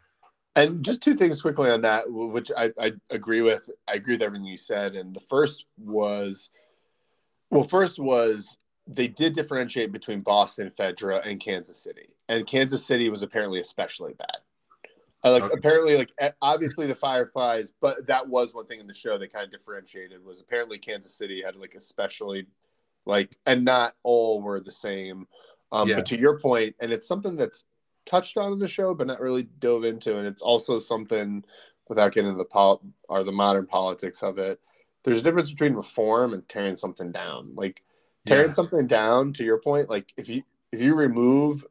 [0.57, 3.69] And just two things quickly on that, which I, I agree with.
[3.88, 4.95] I agree with everything you said.
[4.95, 6.51] And the first was,
[7.51, 13.09] well, first was they did differentiate between Boston, Fedra, and Kansas City, and Kansas City
[13.09, 14.38] was apparently especially bad.
[15.25, 15.59] Uh, like Okay.
[15.59, 16.11] apparently, like
[16.43, 20.23] obviously the Fireflies, but that was one thing in the show they kind of differentiated
[20.23, 22.47] was apparently Kansas City had like especially
[23.07, 25.27] like, and not all were the same.
[25.73, 25.97] Um, Yeah.
[25.97, 27.64] But to your point, and it's something that's
[28.07, 30.17] touched on in the show, but not really dove into.
[30.19, 31.45] And it's also something
[31.88, 34.61] without getting into the pol or the modern politics of it.
[35.03, 37.55] There's a difference between reform and tearing something down.
[37.55, 37.83] Like
[38.27, 38.53] tearing Yeah.
[38.53, 41.64] something down, to your point, like if you if you remove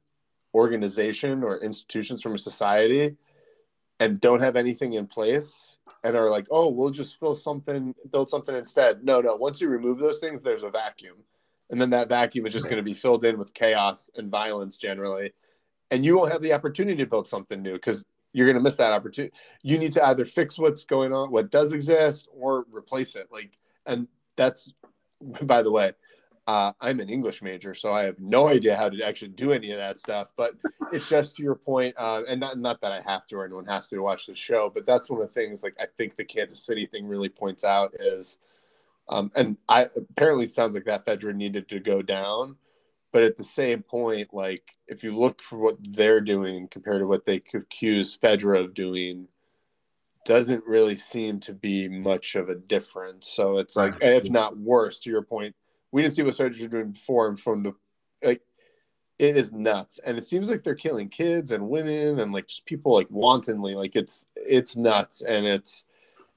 [0.54, 3.18] organization or institutions from a society
[4.00, 8.30] and don't have anything in place and are like, oh, we'll just fill something, build
[8.30, 9.04] something instead.
[9.04, 9.36] No, no.
[9.36, 11.18] Once you remove those things, there's a vacuum.
[11.70, 14.78] And then that vacuum is just going to be filled in with chaos and violence
[14.78, 15.34] generally.
[15.94, 18.04] And you won't have the opportunity to build something new because
[18.34, 19.32] you're going to miss that opportunity.
[19.62, 23.28] You need to either fix what's going on, what does exist, or replace it.
[23.32, 24.74] Like, and that's,
[25.44, 25.92] by the way,
[26.48, 29.70] uh, I'm an English major, so I have no idea how to actually do any
[29.70, 30.34] of that stuff.
[30.36, 30.56] But
[30.92, 33.66] it's just to your point, uh, and not not that I have to or anyone
[33.68, 35.62] has to watch the show, but that's one of the things.
[35.62, 38.40] Like I think the Kansas City thing really points out is,
[39.10, 42.58] um, and I apparently sounds like that Fedra needed to go down,
[43.14, 47.08] but at the same point, like if you look for what they're doing compared to
[47.08, 49.28] what they accuse Fedra of doing,
[50.26, 53.30] doesn't really seem to be much of a difference.
[53.30, 55.56] So it's like, if not worse, to your point
[55.94, 57.74] we didn't see what Sarge was doing before, and from the
[58.24, 58.42] like,
[59.20, 62.66] it is nuts, and it seems like they're killing kids and women and like just
[62.66, 63.74] people like wantonly.
[63.74, 65.86] Like it's it's nuts, and it's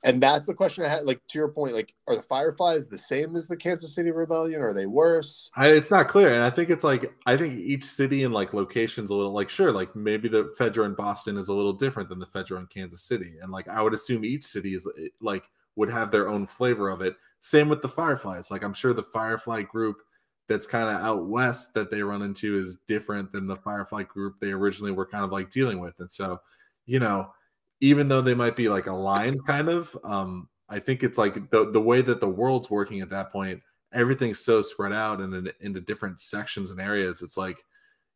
[0.04, 1.04] and that's the question I had.
[1.04, 4.60] Like to your point, like are the Fireflies the same as the Kansas City Rebellion?
[4.60, 5.50] Or are they worse?
[5.56, 8.54] I, it's not clear, and I think it's like I think each city and like
[8.54, 12.08] locations a little like sure, like maybe the Fedra in Boston is a little different
[12.08, 15.08] than the Fedra in Kansas City, and like I would assume each city is eh,
[15.20, 15.44] like
[15.76, 17.16] would have their own flavor of it.
[17.38, 18.50] Same with the Fireflies.
[18.50, 19.98] Like I'm sure the Firefly group
[20.48, 24.36] that's kind of out west that they run into is different than the Firefly group
[24.40, 25.98] they originally were kind of like dealing with.
[26.00, 26.40] And so,
[26.86, 27.30] you know,
[27.80, 31.70] even though they might be like aligned kind of, um, I think it's like the
[31.70, 33.62] the way that the world's working at that point,
[33.92, 37.22] everything's so spread out and in, into different sections and areas.
[37.22, 37.64] It's like,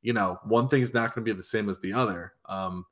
[0.02, 2.32] you know, one thing's not going to be the same as the other.
[2.48, 2.86] Um,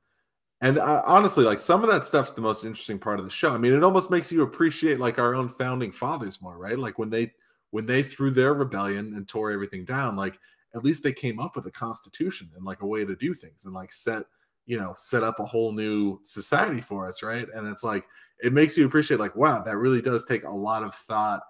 [0.61, 3.53] and uh, honestly, like some of that stuff's the most interesting part of the show.
[3.53, 6.77] I mean, it almost makes you appreciate like our own founding fathers more, right?
[6.77, 7.33] Like when they
[7.71, 10.39] when they threw their rebellion and tore everything down, like
[10.75, 13.65] at least they came up with a constitution and like a way to do things
[13.65, 14.23] and like set
[14.69, 17.47] you know set up a whole new society for us right?
[17.55, 18.05] And it's like
[18.41, 21.41] it makes you appreciate like wow that really does take a lot of thought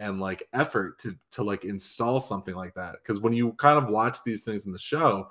[0.00, 2.96] and like effort to to like install something like that.
[3.00, 5.28] Because when you kind of watch these things in the show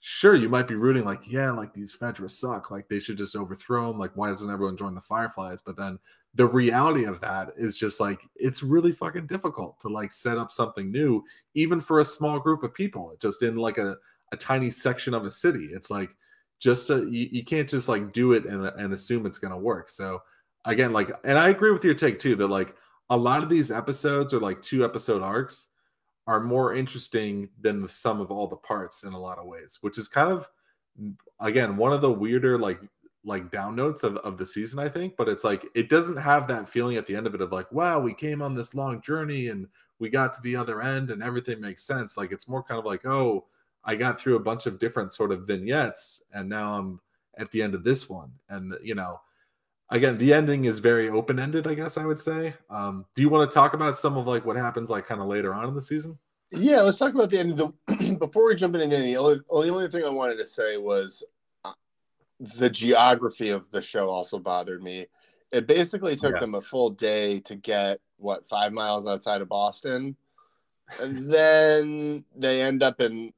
[0.00, 3.34] sure you might be rooting like yeah like these fedra suck like they should just
[3.34, 5.60] overthrow them like why doesn't everyone join the fireflies?
[5.60, 5.98] But then
[6.34, 10.50] the reality of that is just like it's really fucking difficult to like set up
[10.50, 11.22] something new
[11.54, 13.96] even for a small group of people just in like a,
[14.32, 15.68] a tiny section of a city.
[15.72, 16.10] It's like
[16.58, 19.56] just a, you, you can't just like do it and, and assume it's going to
[19.56, 20.22] work so
[20.64, 22.74] again like and i agree with your take too that like
[23.10, 25.68] a lot of these episodes are like two episode arcs
[26.26, 29.78] are more interesting than the sum of all the parts in a lot of ways,
[29.80, 30.48] which is kind of
[31.40, 32.80] again one of the weirder like
[33.24, 35.14] like down notes of, of the season, I think.
[35.16, 37.70] But it's like it doesn't have that feeling at the end of it of like,
[37.72, 41.22] wow, we came on this long journey and we got to the other end and
[41.22, 42.16] everything makes sense.
[42.16, 43.46] Like it's more kind of like, oh,
[43.86, 47.00] I got through a bunch of different sort of vignettes and now I'm
[47.38, 48.32] at the end of this one.
[48.48, 49.20] And you know,
[49.90, 53.48] again the ending is very open-ended i guess i would say um, do you want
[53.48, 55.82] to talk about some of like what happens like kind of later on in the
[55.82, 56.18] season
[56.52, 59.70] yeah let's talk about the end of the before we jump into the only, only,
[59.70, 61.24] only thing i wanted to say was
[61.64, 61.72] uh,
[62.56, 65.06] the geography of the show also bothered me
[65.52, 66.40] it basically took yeah.
[66.40, 70.16] them a full day to get what five miles outside of boston
[71.00, 73.32] and then they end up in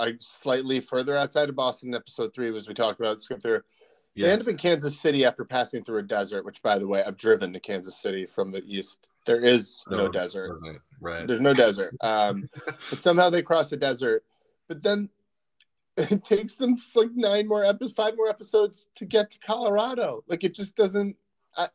[0.00, 3.60] like slightly further outside of boston episode three was we talked about skip through
[4.14, 4.26] yeah.
[4.26, 7.02] They end up in Kansas City after passing through a desert, which, by the way,
[7.04, 9.08] I've driven to Kansas City from the east.
[9.24, 10.58] There is no, no desert.
[11.00, 11.26] Right.
[11.26, 11.94] There's no desert.
[12.00, 12.48] Um,
[12.90, 14.24] but somehow they cross the desert.
[14.68, 15.08] But then
[15.96, 20.24] it takes them like nine more episodes, five more episodes to get to Colorado.
[20.26, 21.16] Like it just doesn't.
[21.56, 21.68] I,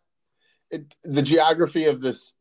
[0.71, 2.35] it, the geography of this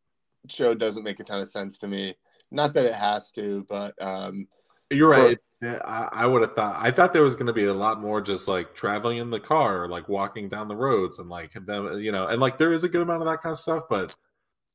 [0.48, 2.14] show doesn't make a ton of sense to me.
[2.50, 4.48] Not that it has to, but um,
[4.90, 5.38] you're right.
[5.64, 6.76] Yeah, I, I would have thought.
[6.78, 9.40] I thought there was going to be a lot more just like traveling in the
[9.40, 12.84] car, like walking down the roads, and like them, you know, and like there is
[12.84, 14.14] a good amount of that kind of stuff, but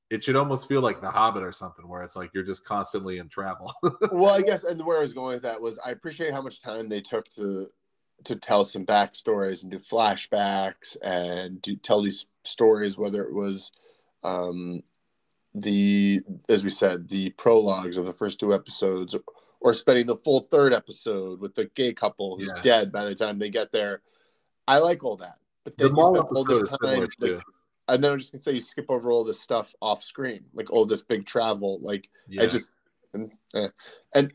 [0.10, 3.19] it should almost feel like The Hobbit or something, where it's like you're just constantly
[3.19, 3.71] in travel.
[4.12, 6.60] well, I guess, and where I was going with that was, I appreciate how much
[6.60, 7.67] time they took to
[8.23, 13.71] to tell some backstories and do flashbacks and do tell these stories, whether it was
[14.23, 14.82] um,
[15.54, 19.15] the, as we said, the prologues of the first two episodes
[19.62, 22.62] or spending the full third episode with the gay couple who's yeah.
[22.62, 24.02] dead by the time they get there.
[24.67, 25.39] I like all that.
[25.63, 27.41] But then the you spend all this time, like,
[27.88, 30.72] and then I'm just gonna say you skip over all this stuff off screen, like
[30.72, 31.80] all this big travel.
[31.82, 32.43] Like yeah.
[32.43, 32.72] I just
[33.13, 33.67] and, eh.
[34.13, 34.32] and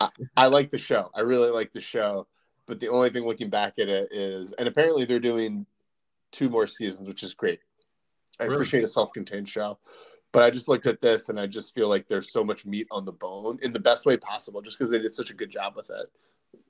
[0.00, 1.10] I, I like the show.
[1.14, 2.26] I really like the show.
[2.66, 5.66] But the only thing looking back at it is, and apparently they're doing
[6.32, 7.60] two more seasons, which is great.
[8.40, 8.54] I really?
[8.54, 9.78] appreciate a self-contained show.
[10.34, 12.88] But I just looked at this and I just feel like there's so much meat
[12.90, 15.48] on the bone in the best way possible, just because they did such a good
[15.48, 16.06] job with it.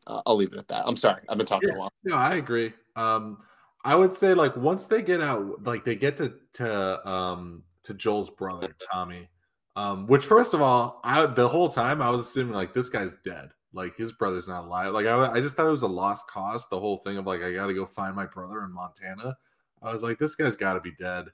[0.06, 0.84] Uh, I'll leave it at that.
[0.86, 1.92] I'm sorry, I've been talking yeah, a lot.
[2.04, 2.74] No, I agree.
[2.94, 3.38] Um,
[3.82, 7.94] I would say like once they get out, like they get to to um to
[7.94, 9.30] Joel's brother Tommy,
[9.76, 13.16] um, which first of all, I the whole time I was assuming like this guy's
[13.24, 13.50] dead.
[13.74, 14.92] like his brother's not alive.
[14.92, 16.66] Like I, I just thought it was a lost cause.
[16.68, 19.36] The whole thing of like I got to go find my brother in Montana.
[19.82, 21.26] I was like, this guy's got to be dead.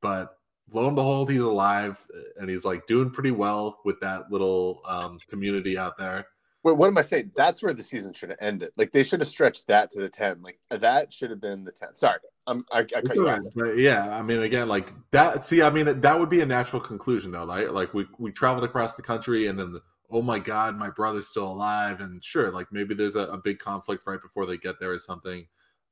[0.00, 0.36] But
[0.74, 2.04] lo and behold, he's alive
[2.38, 6.26] and he's like doing pretty well with that little um, community out there.
[6.64, 7.32] Wait, what am I saying?
[7.34, 8.70] That's where the season should have ended.
[8.76, 10.40] Like they should have stretched that to the ten.
[10.42, 11.96] Like that should have been the ten.
[11.96, 13.40] Sorry, I'm, I, I cut you off.
[13.74, 15.44] Yeah, I mean, again, like that.
[15.44, 17.46] See, I mean, that would be a natural conclusion, though.
[17.46, 17.72] Right?
[17.72, 21.26] Like we we traveled across the country, and then the, oh my god, my brother's
[21.26, 24.78] still alive, and sure, like maybe there's a, a big conflict right before they get
[24.78, 25.48] there or something.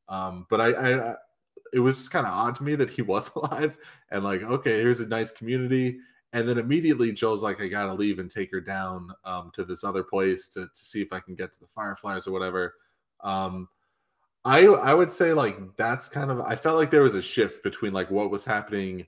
[0.08, 1.14] Um, but I, I, I
[1.72, 3.76] it was just kind of odd to me that he was alive,
[4.10, 5.98] and like, okay, here's a nice community
[6.32, 9.82] and then immediately Joel's like, I gotta leave and take her down um, to this
[9.82, 12.74] other place to, to see if I can get to the Fireflies or whatever.
[13.22, 13.68] Um,
[14.44, 17.62] I I would say like that's kind of I felt like there was a shift
[17.62, 19.06] between like what was happening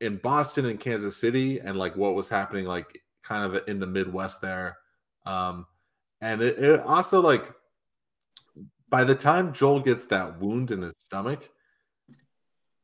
[0.00, 3.86] in Boston and Kansas City and like what was happening like kind of in the
[3.86, 4.78] Midwest there.
[5.26, 5.66] Um,
[6.20, 7.52] and it, it also like
[8.92, 11.48] by the time Joel gets that wound in his stomach,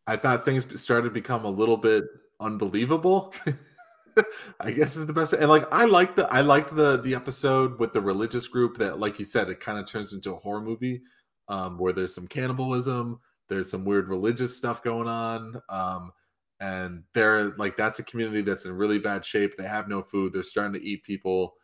[0.06, 2.04] I thought things started to become a little bit
[2.40, 3.34] unbelievable.
[4.60, 5.34] I guess is the best.
[5.34, 8.98] And like I like the I liked the the episode with the religious group that,
[8.98, 11.02] like you said, it kind of turns into a horror movie
[11.46, 15.60] um, where there's some cannibalism, there's some weird religious stuff going on.
[15.68, 16.12] Um,
[16.58, 19.58] and they're like that's a community that's in really bad shape.
[19.58, 20.32] They have no food.
[20.32, 21.54] They're starting to eat people.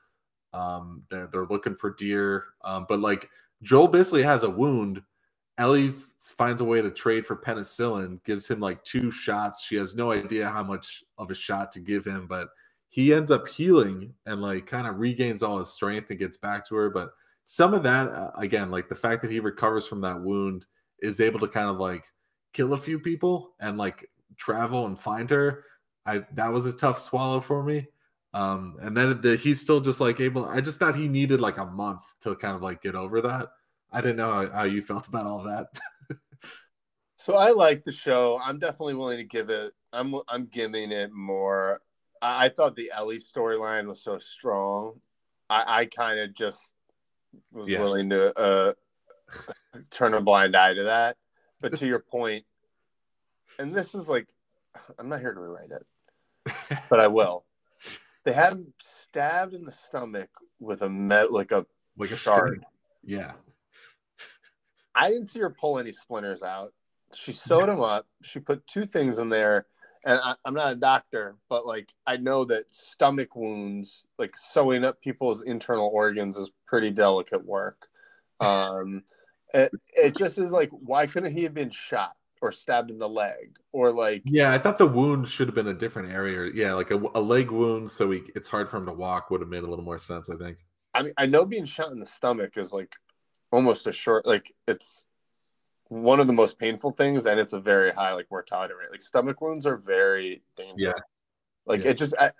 [0.52, 2.44] Um, they're they're looking for deer.
[2.62, 3.30] Um, but like
[3.62, 5.02] Joel basically has a wound
[5.56, 9.62] Ellie finds a way to trade for penicillin, gives him like two shots.
[9.62, 12.48] She has no idea how much of a shot to give him, but
[12.88, 16.66] he ends up healing and like kind of regains all his strength and gets back
[16.68, 16.90] to her.
[16.90, 17.10] But
[17.44, 20.66] some of that, uh, again, like the fact that he recovers from that wound,
[21.00, 22.04] is able to kind of like
[22.52, 25.64] kill a few people and like travel and find her.
[26.06, 27.86] I that was a tough swallow for me.
[28.34, 30.44] Um, and then the, he's still just like able.
[30.44, 33.50] I just thought he needed like a month to kind of like get over that.
[33.92, 35.68] I didn't know how, how you felt about all that.
[37.16, 38.40] so I like the show.
[38.44, 39.72] I'm definitely willing to give it.
[39.92, 41.80] I'm I'm giving it more.
[42.20, 45.00] I, I thought the Ellie storyline was so strong.
[45.48, 46.72] I, I kind of just
[47.52, 47.78] was yeah.
[47.78, 48.72] willing to uh,
[49.90, 51.16] turn a blind eye to that.
[51.60, 52.44] But to your point,
[53.60, 54.26] and this is like,
[54.98, 56.56] I'm not here to rewrite it,
[56.90, 57.44] but I will.
[58.24, 62.64] They had him stabbed in the stomach with a met like a like a shard.
[63.02, 63.32] Yeah.
[64.94, 66.72] I didn't see her pull any splinters out.
[67.12, 68.06] She sewed them up.
[68.22, 69.66] She put two things in there.
[70.06, 74.84] And I, am not a doctor, but like I know that stomach wounds, like sewing
[74.84, 77.88] up people's internal organs, is pretty delicate work.
[78.40, 79.02] Um,
[79.54, 83.08] it, it just is like, why couldn't he have been shot or stabbed in the
[83.08, 84.22] leg or like?
[84.24, 86.50] Yeah, I thought the wound should have been a different area.
[86.54, 89.40] Yeah, like a, a leg wound, so he, it's hard for him to walk would
[89.40, 90.30] have made a little more sense.
[90.30, 90.58] I think.
[90.94, 92.94] I mean, I know being shot in the stomach is like
[93.50, 95.04] almost a short like it's
[95.88, 99.00] one of the most painful things and it's a very high like mortality rate like
[99.00, 100.92] stomach wounds are very dangerous yeah
[101.66, 101.90] like yeah.
[101.90, 102.32] it just I,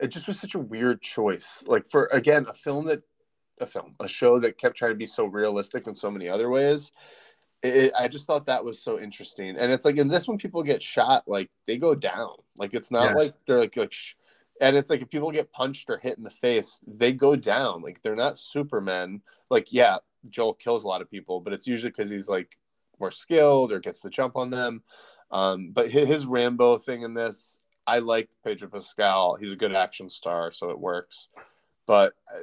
[0.00, 3.02] it just was such a weird choice like for again a film that
[3.60, 6.48] a film a show that kept trying to be so realistic in so many other
[6.48, 6.92] ways
[7.62, 10.62] it, i just thought that was so interesting and it's like in this when people
[10.62, 13.14] get shot like they go down like it's not yeah.
[13.14, 14.14] like they're like, like sh-
[14.60, 17.82] and it's like if people get punched or hit in the face, they go down.
[17.82, 19.22] Like they're not supermen.
[19.50, 22.56] Like yeah, Joel kills a lot of people, but it's usually because he's like
[22.98, 24.82] more skilled or gets the jump on them.
[25.30, 29.36] Um, but his, his Rambo thing in this, I like Pedro Pascal.
[29.36, 31.28] He's a good action star, so it works.
[31.86, 32.40] But uh,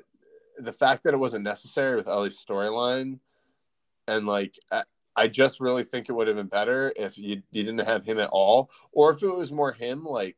[0.58, 3.20] the fact that it wasn't necessary with Ellie's storyline,
[4.08, 4.56] and like
[5.16, 8.20] I, just really think it would have been better if you, you didn't have him
[8.20, 10.38] at all, or if it was more him like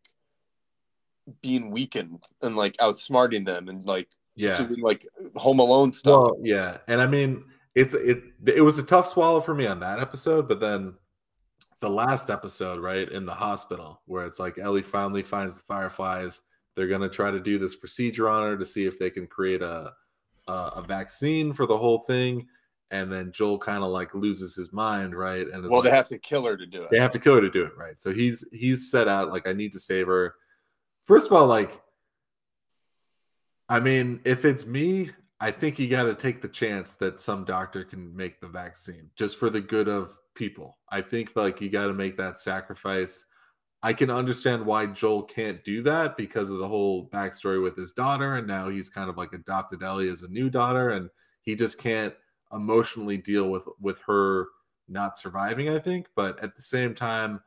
[1.41, 4.57] being weakened and like outsmarting them and like yeah.
[4.57, 6.11] doing like home alone stuff.
[6.11, 6.77] Well, yeah.
[6.87, 7.43] And i mean
[7.75, 10.95] it's it it was a tough swallow for me on that episode but then
[11.79, 16.41] the last episode right in the hospital where it's like ellie finally finds the fireflies.
[16.75, 19.27] They're going to try to do this procedure on her to see if they can
[19.27, 19.93] create a
[20.47, 22.47] a, a vaccine for the whole thing
[22.91, 25.47] and then Joel kind of like loses his mind, right?
[25.47, 26.89] And well, like, they have to kill her to do it.
[26.89, 27.99] They have to kill her to do it, right?
[27.99, 30.35] So he's he's set out like I need to save her.
[31.05, 31.81] First of all, like,
[33.69, 37.45] I mean, if it's me, I think you got to take the chance that some
[37.45, 40.77] doctor can make the vaccine just for the good of people.
[40.89, 43.25] I think like you got to make that sacrifice.
[43.83, 47.91] I can understand why Joel can't do that because of the whole backstory with his
[47.91, 51.09] daughter, and now he's kind of like adopted Ellie as a new daughter, and
[51.43, 52.13] he just can't
[52.53, 54.47] emotionally deal with with her
[54.87, 55.69] not surviving.
[55.69, 57.41] I think, but at the same time,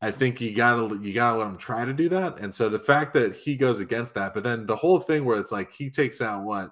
[0.00, 2.38] I think you gotta you gotta let him try to do that.
[2.38, 5.40] And so the fact that he goes against that, but then the whole thing where
[5.40, 6.70] it's like he takes out what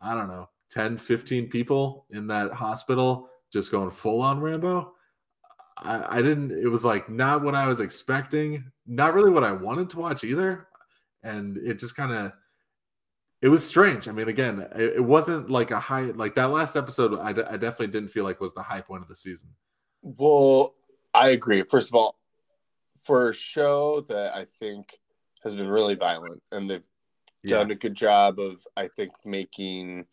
[0.00, 4.92] I don't know, 10, 15 people in that hospital just going full on Rambo.
[5.78, 9.52] I, I didn't it was like not what I was expecting, not really what I
[9.52, 10.66] wanted to watch either.
[11.22, 12.32] And it just kind of
[13.40, 14.08] it was strange.
[14.08, 17.18] I mean, again, it, it, wasn't like a high like that last episode.
[17.20, 19.50] I, d- I definitely didn't feel like was the high point of the season.
[20.02, 20.74] Well,
[21.14, 21.62] I agree.
[21.62, 22.18] First of all,
[23.00, 24.98] for a show that I think
[25.44, 26.86] has been really violent and they've
[27.42, 27.58] yeah.
[27.58, 30.06] done a good job of, I think, making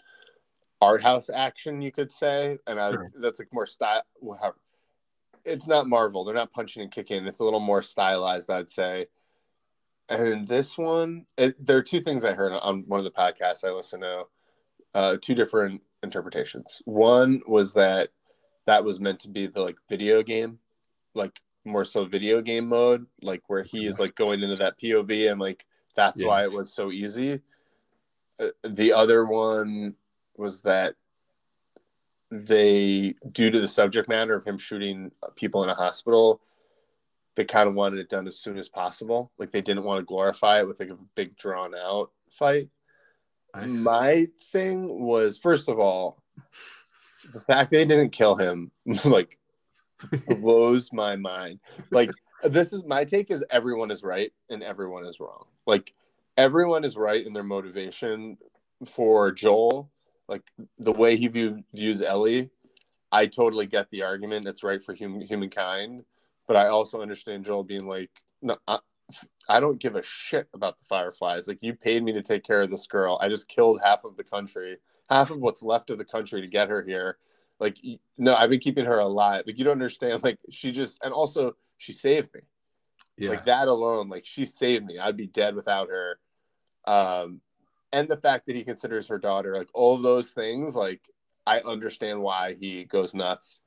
[0.81, 2.57] art house action, you could say.
[2.67, 3.11] And I, sure.
[3.19, 4.03] that's like more style.
[5.43, 6.23] It's not Marvel.
[6.23, 7.25] They're not punching and kicking.
[7.25, 9.07] It's a little more stylized, I'd say.
[10.09, 13.63] And this one, it, there are two things I heard on one of the podcasts
[13.65, 14.25] I listen to,
[14.93, 16.81] uh, two different interpretations.
[16.85, 18.09] One was that
[18.65, 20.59] that was meant to be the like video game,
[21.13, 25.31] like more so video game mode, like where he is like going into that POV
[25.31, 26.27] and like that's yeah.
[26.27, 27.41] why it was so easy.
[28.39, 29.95] Uh, the other one
[30.37, 30.95] was that
[32.31, 36.41] they, due to the subject matter of him shooting people in a hospital,
[37.35, 39.31] they kind of wanted it done as soon as possible.
[39.37, 42.69] Like they didn't want to glorify it with like a big drawn out fight.
[43.65, 46.21] My thing was, first of all,
[47.33, 48.71] the fact they didn't kill him,
[49.05, 49.37] like
[50.39, 51.59] blows my mind.
[51.89, 52.11] Like
[52.43, 55.45] this is my take is everyone is right and everyone is wrong.
[55.65, 55.93] Like
[56.37, 58.37] everyone is right in their motivation
[58.85, 59.89] for Joel.
[60.27, 60.43] Like
[60.77, 62.49] the way he view, views Ellie,
[63.11, 64.47] I totally get the argument.
[64.47, 66.03] It's right for hum, humankind,
[66.47, 68.79] but I also understand Joel being like, no, I,
[69.49, 71.47] I don't give a shit about the Fireflies.
[71.47, 73.19] Like you paid me to take care of this girl.
[73.21, 74.77] I just killed half of the country,
[75.09, 77.17] half of what's left of the country to get her here
[77.59, 77.77] like,
[78.17, 79.43] no, I've been keeping her alive.
[79.45, 80.23] Like, you don't understand.
[80.23, 82.41] Like, she just, and also, she saved me.
[83.17, 83.29] Yeah.
[83.29, 84.99] Like, that alone, like, she saved me.
[84.99, 86.19] I'd be dead without her.
[86.85, 87.41] Um,
[87.93, 91.01] and the fact that he considers her daughter, like, all those things, like,
[91.47, 93.61] I understand why he goes nuts.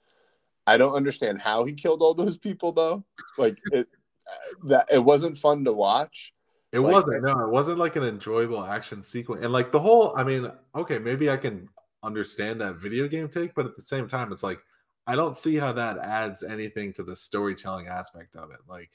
[0.69, 3.05] I don't understand how he killed all those people, though.
[3.39, 3.89] Like, it,
[4.29, 6.35] uh, that it wasn't fun to watch.
[6.73, 7.25] It like, wasn't.
[7.25, 9.45] No, it wasn't like an enjoyable action sequence.
[9.45, 11.69] And like the whole, I mean, okay, maybe I can
[12.03, 14.61] understand that video game take, but at the same time, it's like
[15.07, 18.59] I don't see how that adds anything to the storytelling aspect of it.
[18.69, 18.91] Like,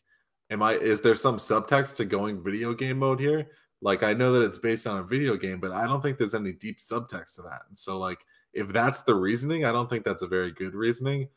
[0.51, 3.47] am I is there some subtext to going video game mode here?
[3.81, 6.35] Like, I know that it's based on a video game, but I don't think there's
[6.35, 7.63] any deep subtext to that.
[7.67, 8.19] And so, like,
[8.53, 11.27] if that's the reasoning, I don't think that's a very good reasoning.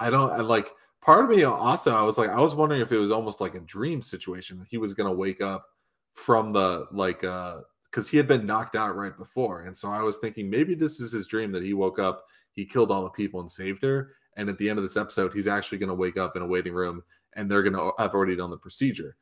[0.00, 2.92] I don't I like part of me also, I was like, I was wondering if
[2.92, 4.66] it was almost like a dream situation.
[4.68, 5.66] He was gonna wake up
[6.12, 9.62] from the like uh because he had been knocked out right before.
[9.62, 12.64] And so I was thinking maybe this is his dream that he woke up, he
[12.64, 14.12] killed all the people and saved her.
[14.36, 16.72] And at the end of this episode, he's actually to wake up in a waiting
[16.72, 17.02] room
[17.34, 19.16] and they're to have already done the procedure.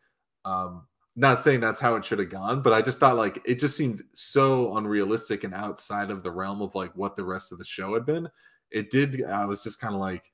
[0.45, 3.59] Um, not saying that's how it should have gone, but I just thought like it
[3.59, 7.59] just seemed so unrealistic and outside of the realm of like what the rest of
[7.59, 8.29] the show had been.
[8.70, 10.31] It did, I was just kind of like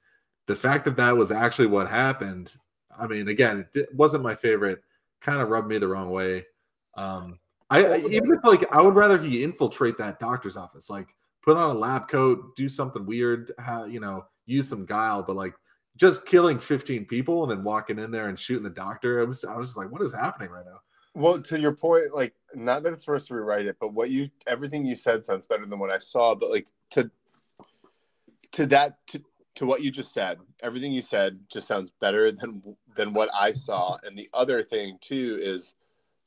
[0.47, 2.53] the fact that that was actually what happened.
[2.97, 4.83] I mean, again, it wasn't my favorite,
[5.21, 6.45] kind of rubbed me the wrong way.
[6.97, 7.39] Um,
[7.71, 11.09] I, I even if like I would rather he infiltrate that doctor's office, like
[11.43, 15.37] put on a lab coat, do something weird, how you know, use some guile, but
[15.37, 15.55] like
[15.97, 19.21] just killing 15 people and then walking in there and shooting the doctor.
[19.21, 20.81] I was I was just like, what is happening right now?
[21.15, 24.31] Well, to your point, like not that it's supposed to rewrite it, but what you
[24.47, 26.35] everything you said sounds better than what I saw.
[26.35, 27.11] But like to
[28.53, 29.23] to that to,
[29.57, 32.63] to what you just said, everything you said just sounds better than
[32.97, 33.97] than what I saw.
[34.05, 35.75] And the other thing too is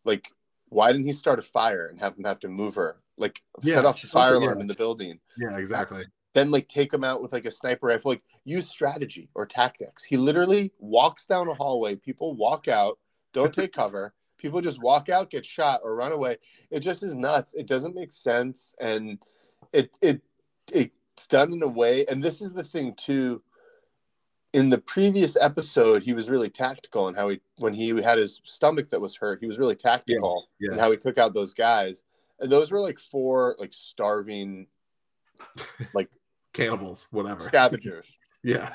[0.05, 0.32] like
[0.69, 2.97] why didn't he start a fire and have them have to move her?
[3.17, 4.61] Like yeah, set off the fire alarm yeah.
[4.61, 5.19] in the building.
[5.38, 6.05] Yeah, exactly.
[6.34, 8.11] Then like take him out with like a sniper rifle.
[8.11, 10.03] Like use strategy or tactics.
[10.03, 11.95] He literally walks down a hallway.
[11.95, 12.99] People walk out,
[13.34, 14.13] don't take cover.
[14.38, 16.38] People just walk out, get shot, or run away.
[16.69, 17.55] It just is nuts.
[17.55, 19.17] It doesn't make sense, and
[19.73, 20.21] it it
[20.71, 22.05] it it's done in a way.
[22.09, 23.41] And this is the thing too
[24.53, 28.41] in the previous episode, he was really tactical and how he when he had his
[28.43, 30.72] stomach that was hurt, he was really tactical yeah, yeah.
[30.72, 32.03] and how he took out those guys.
[32.39, 34.68] And those were like four like starving,
[35.93, 36.09] like
[36.53, 38.18] cannibals, whatever scavengers.
[38.43, 38.74] yeah,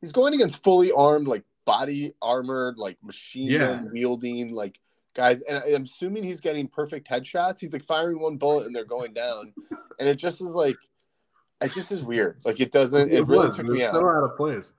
[0.00, 3.58] he's going against fully armed, like body armored, like machine yeah.
[3.58, 4.80] gun wielding, like
[5.14, 5.42] guys.
[5.42, 7.60] And I'm assuming he's getting perfect headshots.
[7.60, 9.52] He's like firing one bullet and they're going down,
[9.98, 10.76] and it just is like.
[11.60, 12.38] It just is weird.
[12.44, 13.10] Like it doesn't.
[13.10, 13.94] It, it really took me out.
[13.94, 14.72] So out of place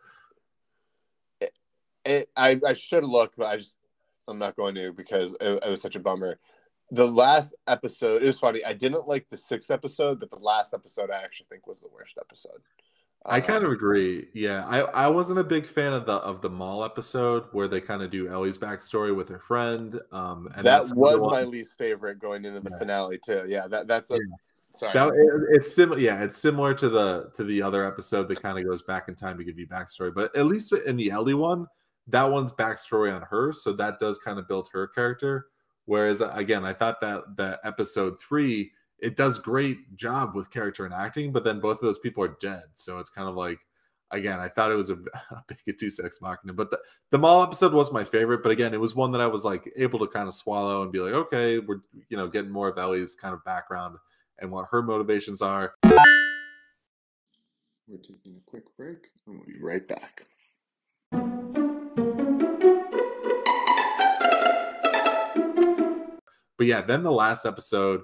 [2.06, 3.78] it, I, I should look, but I just
[4.28, 6.40] I'm not going to because it, it, was such a bummer.
[6.92, 8.64] The last episode, it was funny.
[8.64, 11.90] I didn't like the sixth episode, but the last episode I actually think was the
[11.94, 12.62] worst episode.
[13.28, 14.28] I kind of agree.
[14.36, 17.82] Yeah, I, I wasn't a big fan of the of the mall episode where they
[17.82, 20.00] kind of do Ellie's backstory with her friend.
[20.12, 22.78] Um, and that was my least favorite going into the yeah.
[22.78, 23.46] finale too.
[23.48, 24.36] Yeah, that that's a yeah.
[24.76, 24.94] Sorry.
[24.94, 26.00] That, it, it's similar.
[26.00, 29.16] Yeah, it's similar to the to the other episode that kind of goes back in
[29.16, 30.14] time to give you backstory.
[30.14, 31.68] But at least in the Ellie one,
[32.08, 35.48] that one's backstory on her, so that does kind of build her character.
[35.86, 40.86] Whereas uh, again, I thought that that episode three it does great job with character
[40.86, 42.64] and acting, but then both of those people are dead.
[42.74, 43.60] So it's kind of like,
[44.12, 44.96] again, I thought it was a,
[45.32, 46.80] a big deus ex machina, but the,
[47.12, 48.42] the mall episode was my favorite.
[48.42, 50.92] But again, it was one that I was like able to kind of swallow and
[50.92, 53.98] be like, okay, we're, you know, getting more of Ellie's kind of background
[54.40, 55.74] and what her motivations are.
[57.88, 60.26] We're taking a quick break and we'll be right back.
[66.58, 68.02] But yeah, then the last episode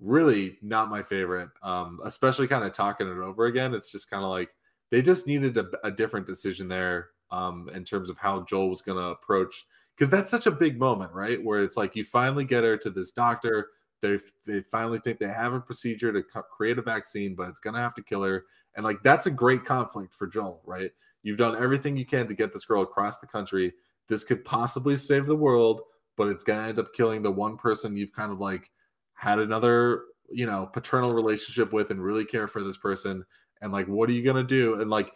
[0.00, 1.50] really not my favorite.
[1.62, 3.74] Um, especially kind of talking it over again.
[3.74, 4.50] It's just kind of like
[4.90, 8.82] they just needed a, a different decision there um, in terms of how Joel was
[8.82, 11.42] going to approach because that's such a big moment, right?
[11.42, 13.68] Where it's like you finally get her to this doctor.
[14.02, 17.74] They they finally think they have a procedure to create a vaccine, but it's going
[17.74, 18.44] to have to kill her.
[18.76, 20.90] And like that's a great conflict for Joel, right?
[21.22, 23.72] You've done everything you can to get this girl across the country.
[24.08, 25.82] This could possibly save the world,
[26.16, 28.70] but it's going to end up killing the one person you've kind of like
[29.14, 33.24] had another you know paternal relationship with and really care for this person
[33.60, 35.12] and like what are you gonna do and like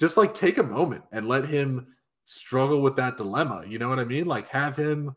[0.00, 1.86] just like take a moment and let him
[2.24, 5.14] struggle with that dilemma you know what i mean like have him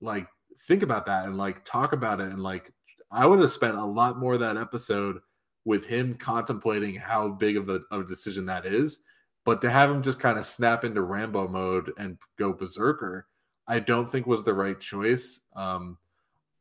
[0.00, 0.26] like
[0.66, 2.72] think about that and like talk about it and like
[3.10, 5.18] i would have spent a lot more of that episode
[5.64, 9.02] with him contemplating how big of a, of a decision that is
[9.44, 13.26] but to have him just kind of snap into rambo mode and go berserker
[13.66, 15.98] i don't think was the right choice um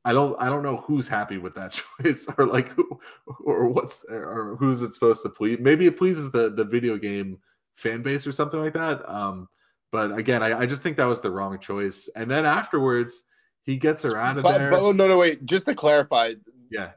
[0.05, 1.71] I don't I don't know who's happy with that
[2.01, 2.99] choice or like who,
[3.43, 5.59] or what's or who's it supposed to please.
[5.59, 7.39] Maybe it pleases the the video game
[7.75, 9.07] fan base or something like that.
[9.09, 9.49] Um,
[9.91, 12.09] but again, I, I just think that was the wrong choice.
[12.15, 13.23] And then afterwards,
[13.69, 14.71] he gets her out of but, there.
[14.71, 15.45] But, oh no, no, wait.
[15.45, 16.33] Just to clarify,
[16.71, 16.91] yeah,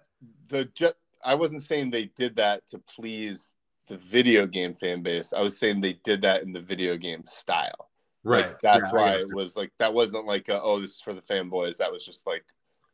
[0.48, 3.52] the just I wasn't saying they did that to please
[3.88, 5.34] the video game fan base.
[5.34, 7.90] I was saying they did that in the video game style.
[8.24, 8.46] Right.
[8.46, 11.12] Like, that's yeah, why it was like that wasn't like a, oh this is for
[11.12, 11.76] the fanboys.
[11.76, 12.44] That was just like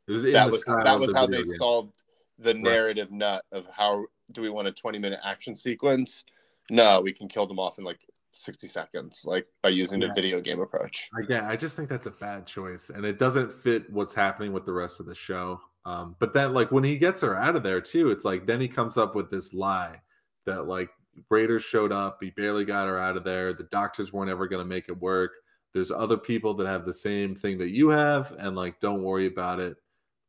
[0.08, 1.52] was that was that was how they game.
[1.54, 1.94] solved
[2.38, 3.18] the narrative right.
[3.18, 6.24] nut of how do we want a 20 minute action sequence?
[6.68, 8.00] No, we can kill them off in like
[8.30, 10.08] 60 seconds, like by using yeah.
[10.08, 11.08] the video game approach.
[11.22, 14.64] Again, I just think that's a bad choice, and it doesn't fit what's happening with
[14.64, 15.60] the rest of the show.
[15.84, 18.60] Um, but then, like when he gets her out of there too, it's like then
[18.60, 20.02] he comes up with this lie
[20.46, 20.90] that like
[21.30, 23.52] Raiders showed up, he barely got her out of there.
[23.52, 25.32] The doctors weren't ever going to make it work.
[25.74, 29.26] There's other people that have the same thing that you have, and like don't worry
[29.26, 29.76] about it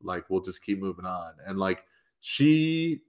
[0.02, 1.84] like we'll just keep moving on and like
[2.20, 3.00] she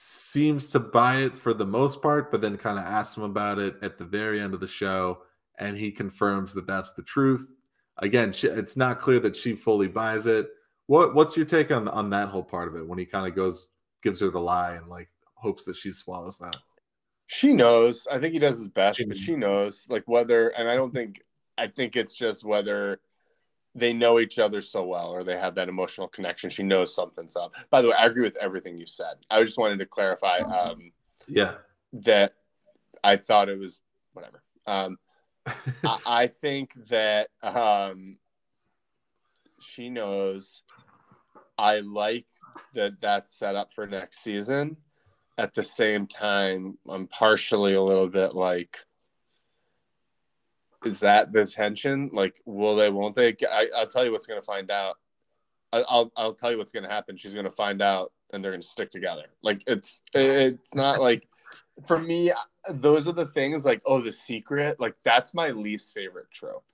[0.00, 3.58] seems to buy it for the most part but then kind of asks him about
[3.58, 5.18] it at the very end of the show
[5.58, 7.50] and he confirms that that's the truth.
[7.98, 10.50] Again she, it's not clear that she fully buys it.
[10.86, 13.34] What what's your take on on that whole part of it when he kind of
[13.34, 13.66] goes
[14.00, 16.56] gives her the lie and like hopes that she swallows that?
[17.26, 18.06] She knows.
[18.10, 21.22] I think he does his best but she knows like whether and i don't think
[21.58, 23.00] i think it's just whether
[23.74, 27.36] they know each other so well or they have that emotional connection she knows something's
[27.36, 27.54] up.
[27.70, 29.14] By the way i agree with everything you said.
[29.30, 30.92] I just wanted to clarify um
[31.26, 31.54] yeah.
[31.92, 32.34] that
[33.04, 33.80] i thought it was
[34.12, 34.42] whatever.
[34.66, 34.98] Um
[35.84, 38.18] I, I think that um
[39.60, 40.62] she knows
[41.58, 42.26] i like
[42.74, 44.76] that that's set up for next season.
[45.36, 48.78] At the same time i'm partially a little bit like
[50.84, 52.10] is that the tension?
[52.12, 52.90] Like, will they?
[52.90, 53.34] Won't they?
[53.50, 54.96] I, will tell you what's going to find out.
[55.72, 57.16] I, will I'll tell you what's going to happen.
[57.16, 59.24] She's going to find out, and they're going to stick together.
[59.42, 61.28] Like, it's it's not like
[61.86, 62.32] for me.
[62.70, 64.78] Those are the things like, oh, the secret.
[64.78, 66.64] Like, that's my least favorite trope.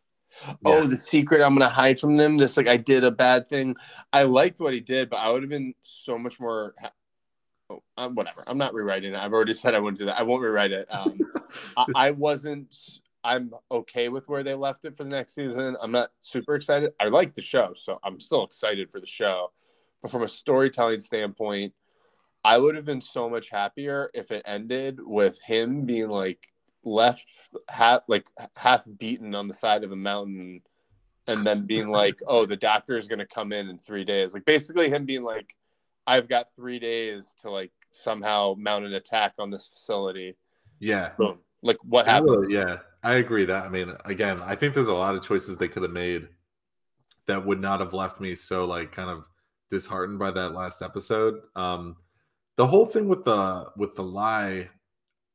[0.42, 0.54] Yeah.
[0.64, 1.42] Oh, the secret.
[1.42, 2.36] I'm going to hide from them.
[2.36, 3.76] This like I did a bad thing.
[4.12, 6.74] I liked what he did, but I would have been so much more.
[7.70, 8.44] Oh, um, whatever.
[8.46, 9.18] I'm not rewriting it.
[9.18, 10.18] I've already said I wouldn't do that.
[10.18, 10.86] I won't rewrite it.
[10.90, 11.18] Um,
[11.76, 15.76] I, I wasn't I'm okay with where they left it for the next season.
[15.82, 16.92] I'm not super excited.
[17.00, 19.50] I like the show, so I'm still excited for the show.
[20.02, 21.72] But from a storytelling standpoint,
[22.44, 26.46] I would have been so much happier if it ended with him being like
[26.84, 27.26] left
[27.70, 30.60] half like half beaten on the side of a mountain
[31.26, 34.34] and then being like, "Oh, the doctor is going to come in in 3 days."
[34.34, 35.56] Like basically him being like,
[36.06, 40.36] "I've got 3 days to like somehow mount an attack on this facility."
[40.78, 41.12] Yeah.
[41.16, 41.38] Boom.
[41.62, 42.48] Like what happened?
[42.50, 42.80] Yeah.
[43.04, 43.66] I agree that.
[43.66, 46.26] I mean, again, I think there's a lot of choices they could have made
[47.26, 49.24] that would not have left me so like kind of
[49.70, 51.42] disheartened by that last episode.
[51.54, 51.96] Um,
[52.56, 54.70] the whole thing with the with the lie,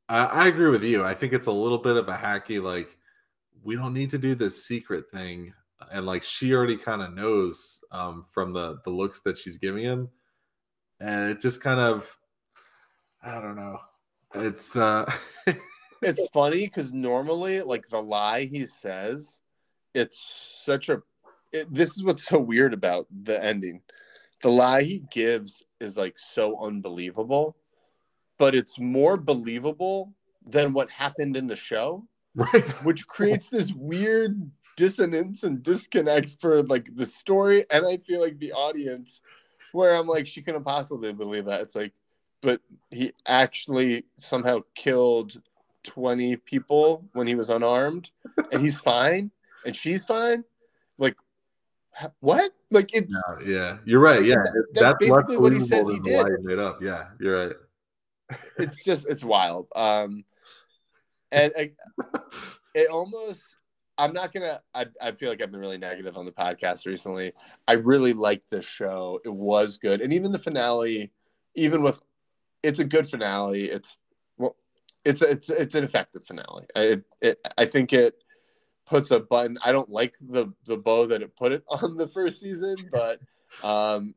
[0.10, 1.06] I, I agree with you.
[1.06, 2.98] I think it's a little bit of a hacky, like,
[3.64, 5.54] we don't need to do this secret thing.
[5.92, 9.84] And like she already kind of knows um, from the the looks that she's giving
[9.84, 10.10] him.
[11.00, 12.18] And it just kind of
[13.24, 13.80] I don't know.
[14.36, 15.12] It's uh
[16.02, 19.40] it's funny because normally, like the lie he says,
[19.94, 20.20] it's
[20.64, 21.02] such a.
[21.52, 23.82] It, this is what's so weird about the ending.
[24.42, 27.58] The lie he gives is like so unbelievable,
[28.38, 30.14] but it's more believable
[30.46, 32.70] than what happened in the show, right?
[32.84, 38.40] Which creates this weird dissonance and disconnect for like the story, and I feel like
[38.40, 39.22] the audience,
[39.74, 41.62] where I'm like, she couldn't possibly believe that.
[41.62, 41.94] It's like,
[42.42, 45.42] but he actually somehow killed
[45.84, 48.12] 20 people when he was unarmed
[48.52, 49.32] and he's fine
[49.66, 50.44] and she's fine.
[50.98, 51.16] Like
[52.20, 52.52] what?
[52.72, 53.78] Like it's yeah, yeah.
[53.86, 56.26] you're right like, yeah that, that's, that's basically what he says he did.
[56.42, 57.56] made up yeah you're right.
[58.58, 60.24] It's just it's wild um
[61.32, 61.72] and I,
[62.76, 63.58] it almost
[63.98, 67.34] i'm not gonna I, I feel like i've been really negative on the podcast recently.
[67.68, 71.12] I really liked this show it was good and even the finale
[71.56, 72.00] even with
[72.62, 73.98] it's a good finale it's
[75.06, 76.66] it's it's it's an effective finale.
[76.76, 78.16] It, it I think it
[78.86, 79.58] puts a button.
[79.64, 83.20] I don't like the the bow that it put it on the first season, but
[83.64, 84.14] um,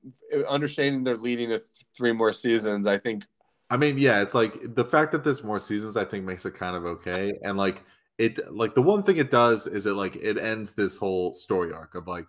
[0.49, 1.63] understanding they're leading to
[1.97, 3.25] three more seasons, I think.
[3.71, 6.55] I mean, yeah, it's like the fact that there's more seasons, I think makes it
[6.55, 7.33] kind of okay.
[7.43, 7.83] And like
[8.19, 11.73] it, like the one thing it does is it like it ends this whole story
[11.73, 12.27] arc of like,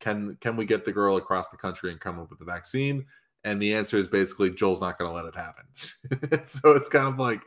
[0.00, 3.04] can can we get the girl across the country and come up with the vaccine?
[3.44, 6.44] And the answer is basically Joel's not going to let it happen.
[6.46, 7.42] so it's kind of like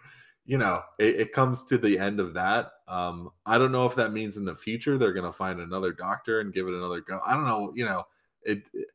[0.50, 2.72] you know, it, it, comes to the end of that.
[2.88, 5.94] Um, I don't know if that means in the future they're going to find another
[5.94, 7.22] doctor and give it another go.
[7.24, 7.72] I don't know.
[7.76, 8.04] You know,
[8.42, 8.88] it, it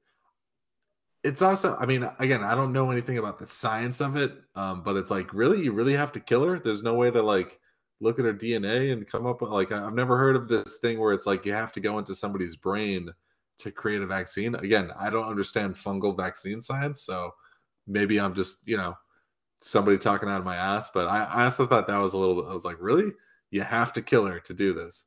[1.22, 4.82] it's also, I mean, again, I don't know anything about the science of it, um,
[4.82, 6.58] but it's like, really, you really have to kill her.
[6.58, 7.60] There's no way to like
[8.00, 10.98] look at her DNA and come up with like, I've never heard of this thing
[10.98, 13.10] where it's like you have to go into somebody's brain
[13.58, 14.56] to create a vaccine.
[14.56, 17.30] Again, I don't understand fungal vaccine science, so
[17.86, 18.96] maybe I'm just, you know,
[19.64, 22.34] somebody talking out of my ass, but I, I also thought that was a little
[22.34, 23.12] bit, I was like, really?
[23.50, 25.06] You have to kill her to do this.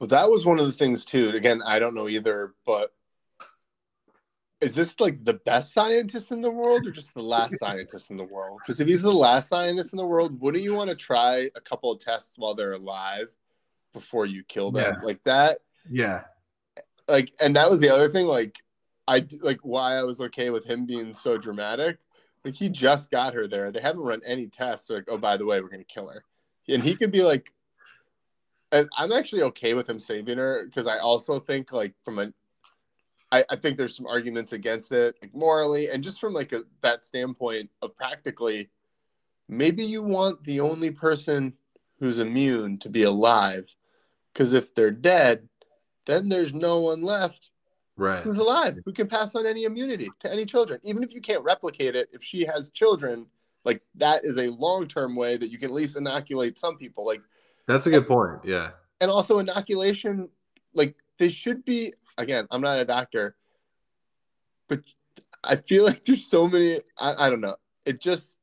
[0.00, 1.30] Well, that was one of the things too.
[1.30, 2.92] Again, I don't know either, but
[4.62, 8.16] is this like the best scientist in the world or just the last scientist in
[8.16, 8.60] the world?
[8.62, 11.60] Because if he's the last scientist in the world, wouldn't you want to try a
[11.60, 13.28] couple of tests while they're alive
[13.92, 14.94] before you kill them?
[14.94, 15.04] Yeah.
[15.04, 15.58] Like that?
[15.90, 16.22] Yeah.
[17.06, 18.26] Like, and that was the other thing.
[18.26, 18.58] Like,
[19.06, 21.98] I like why I was okay with him being so dramatic
[22.46, 23.72] like he just got her there.
[23.72, 24.86] They haven't run any tests.
[24.86, 26.24] They're like, oh, by the way, we're gonna kill her.
[26.68, 27.52] And he could be like,
[28.72, 32.32] I'm actually okay with him saving her because I also think like from a,
[33.32, 36.62] I, I think there's some arguments against it, like morally, and just from like a,
[36.82, 38.70] that standpoint of practically,
[39.48, 41.52] maybe you want the only person
[41.98, 43.74] who's immune to be alive,
[44.32, 45.48] because if they're dead,
[46.04, 47.50] then there's no one left
[47.96, 48.22] right.
[48.22, 50.78] who's alive who can pass on any immunity to any children.
[50.82, 53.26] Even if you can't replicate it if she has children
[53.66, 57.20] like that is a long-term way that you can at least inoculate some people like
[57.66, 58.70] that's a good and, point yeah.
[59.02, 60.28] and also inoculation
[60.72, 63.36] like they should be again i'm not a doctor
[64.68, 64.80] but
[65.44, 67.56] i feel like there's so many i, I don't know.
[67.84, 68.38] It just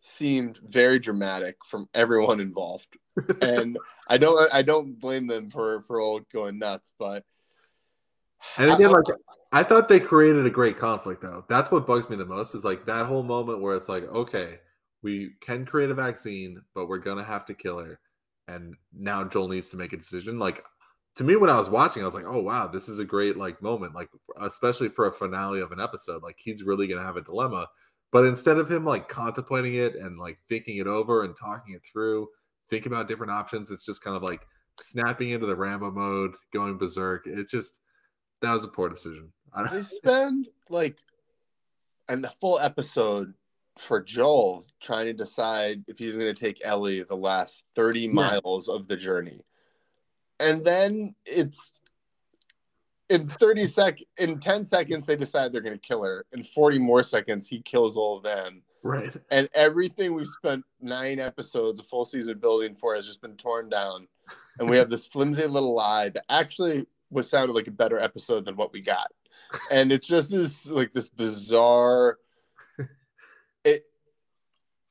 [0.00, 2.88] seemed very dramatic from everyone involved.
[3.40, 3.78] And
[4.08, 7.24] i don't i don't blame them for for all going nuts but
[8.58, 9.04] and again, like
[9.52, 11.44] I thought they created a great conflict though.
[11.48, 14.58] That's what bugs me the most is like that whole moment where it's like, okay,
[15.02, 17.98] we can create a vaccine, but we're gonna have to kill her.
[18.48, 20.38] And now Joel needs to make a decision.
[20.38, 20.64] Like
[21.16, 23.36] to me, when I was watching, I was like, oh wow, this is a great
[23.36, 24.10] like moment, like
[24.42, 26.22] especially for a finale of an episode.
[26.22, 27.68] Like he's really gonna have a dilemma.
[28.12, 31.82] But instead of him like contemplating it and like thinking it over and talking it
[31.90, 32.28] through,
[32.68, 34.42] thinking about different options, it's just kind of like
[34.80, 37.26] snapping into the Rambo mode, going berserk.
[37.26, 37.80] It's just
[38.42, 39.32] that was a poor decision.
[39.72, 40.98] they spend like
[42.08, 43.34] a full episode
[43.78, 48.12] for Joel trying to decide if he's going to take Ellie the last 30 yeah.
[48.12, 49.40] miles of the journey.
[50.40, 51.72] And then it's
[53.08, 56.24] in 30 sec in 10 seconds they decide they're going to kill her.
[56.32, 58.62] In 40 more seconds he kills all of them.
[58.82, 59.16] Right.
[59.30, 63.68] And everything we've spent 9 episodes a full season building for has just been torn
[63.68, 64.06] down.
[64.58, 68.44] And we have this flimsy little lie that actually was sounded like a better episode
[68.44, 69.08] than what we got.
[69.70, 72.18] And it's just this like this bizarre
[73.64, 73.82] it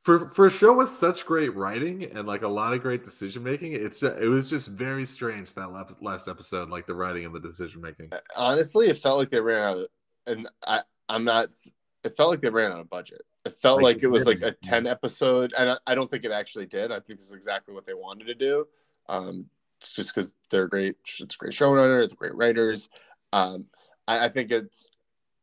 [0.02, 3.42] for for a show with such great writing and like a lot of great decision
[3.44, 5.72] making, it's just, it was just very strange that
[6.02, 8.12] last episode, like the writing and the decision making.
[8.36, 9.88] Honestly, it felt like they ran out of,
[10.28, 11.48] and I I'm not.
[12.04, 13.24] It felt like they ran out of budget.
[13.46, 16.10] It felt Like like, it it was like a 10 episode, and I, I don't
[16.10, 16.92] think it actually did.
[16.92, 18.68] I think this is exactly what they wanted to do.
[19.10, 19.48] Um,
[19.86, 20.96] it's just because they're great.
[21.04, 22.90] It's a great showrunner, it's great writers.
[23.34, 23.66] Um,
[24.08, 24.90] I, I think it's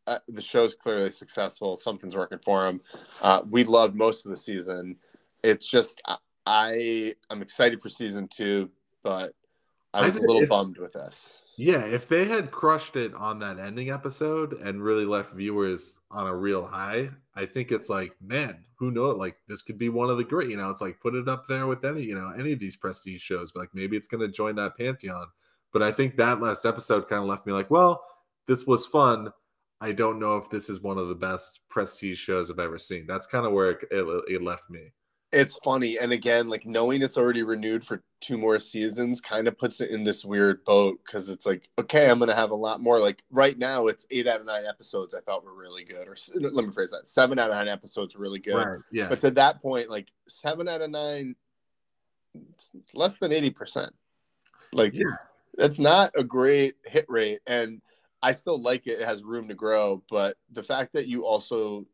[0.06, 1.76] uh, the show's clearly successful.
[1.76, 2.80] Something's working for them.
[3.20, 4.96] Uh, we loved most of the season.
[5.44, 6.16] It's just I,
[6.46, 8.70] I am excited for season two,
[9.04, 9.32] but
[9.94, 11.34] I was a little bummed with this.
[11.56, 16.26] Yeah, if they had crushed it on that ending episode and really left viewers on
[16.26, 19.18] a real high, I think it's like, man, who knows?
[19.18, 20.48] Like this could be one of the great.
[20.48, 22.76] You know, it's like put it up there with any, you know, any of these
[22.76, 23.52] prestige shows.
[23.52, 25.26] But like maybe it's going to join that pantheon.
[25.72, 28.02] But I think that last episode kind of left me like, well,
[28.46, 29.32] this was fun.
[29.80, 33.06] I don't know if this is one of the best prestige shows I've ever seen.
[33.06, 34.92] That's kind of where it, it, it left me.
[35.32, 39.56] It's funny, and again, like knowing it's already renewed for two more seasons kind of
[39.56, 42.82] puts it in this weird boat because it's like, okay, I'm gonna have a lot
[42.82, 43.00] more.
[43.00, 46.16] Like right now, it's eight out of nine episodes I thought were really good, or
[46.34, 48.82] let me phrase that: seven out of nine episodes really good.
[48.92, 49.08] Yeah.
[49.08, 51.34] But to that point, like seven out of nine,
[52.92, 53.94] less than eighty percent.
[54.72, 55.16] Like Yeah.
[55.56, 57.80] that's not a great hit rate, and
[58.22, 59.00] I still like it.
[59.00, 61.86] It has room to grow, but the fact that you also,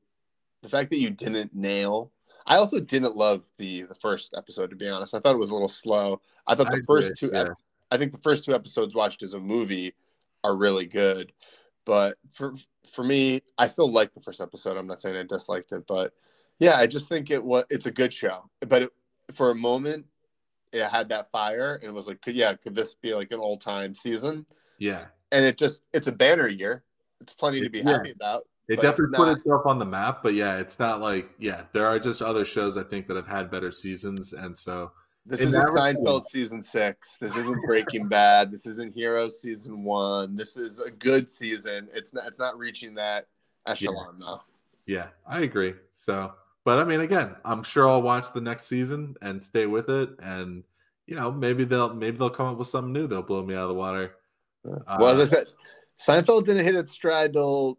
[0.62, 2.10] the fact that you didn't nail.
[2.48, 4.70] I also didn't love the the first episode.
[4.70, 6.20] To be honest, I thought it was a little slow.
[6.46, 7.52] I thought the I first agree, two, yeah.
[7.90, 9.94] I think the first two episodes watched as a movie
[10.42, 11.32] are really good,
[11.84, 12.54] but for
[12.90, 14.76] for me, I still like the first episode.
[14.76, 16.14] I'm not saying I disliked it, but
[16.58, 18.50] yeah, I just think it was it's a good show.
[18.66, 18.90] But it,
[19.32, 20.06] for a moment,
[20.72, 23.40] it had that fire, and it was like, could, yeah, could this be like an
[23.40, 24.46] all time season?
[24.78, 25.06] Yeah.
[25.32, 26.84] And it just it's a banner year.
[27.20, 27.92] It's plenty to be Yeah.
[27.92, 28.46] happy about.
[28.68, 31.98] It definitely put itself on the map, but yeah, it's not like yeah, there are
[31.98, 34.92] just other shows I think that have had better seasons, and so
[35.24, 37.16] This isn't Seinfeld season six.
[37.16, 38.52] This isn't Breaking Bad.
[38.52, 40.34] This isn't Hero season one.
[40.34, 41.88] This is a good season.
[41.94, 42.26] It's not.
[42.26, 43.26] It's not reaching that
[43.66, 44.42] echelon though.
[44.86, 45.74] yeah, I agree.
[45.90, 49.88] So, but I mean, again, I'm sure I'll watch the next season and stay with
[49.88, 50.62] it, and
[51.06, 53.62] you know, maybe they'll maybe they'll come up with something new that'll blow me out
[53.62, 54.14] of the water.
[54.62, 55.46] well, uh, as I said,
[55.98, 57.78] Seinfeld didn't hit its stride till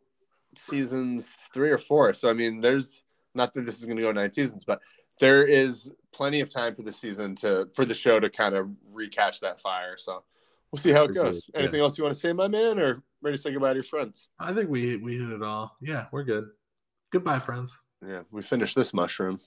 [0.60, 2.14] seasons three or four.
[2.14, 3.03] So I mean, there's
[3.36, 4.82] not that this is going to go nine seasons, but
[5.20, 8.70] there is plenty of time for the season to for the show to kind of
[8.93, 9.95] recatch that fire.
[9.97, 10.24] So
[10.72, 11.45] we'll see how it goes.
[11.53, 11.62] Yeah.
[11.62, 13.84] Anything else you want to say, my man, or ready to say goodbye to your
[13.84, 14.30] friends?
[14.39, 15.76] I think we we hit it all.
[15.82, 16.49] Yeah, we're good.
[17.12, 17.80] Goodbye, friends.
[18.05, 19.39] Yeah, we finished this mushroom.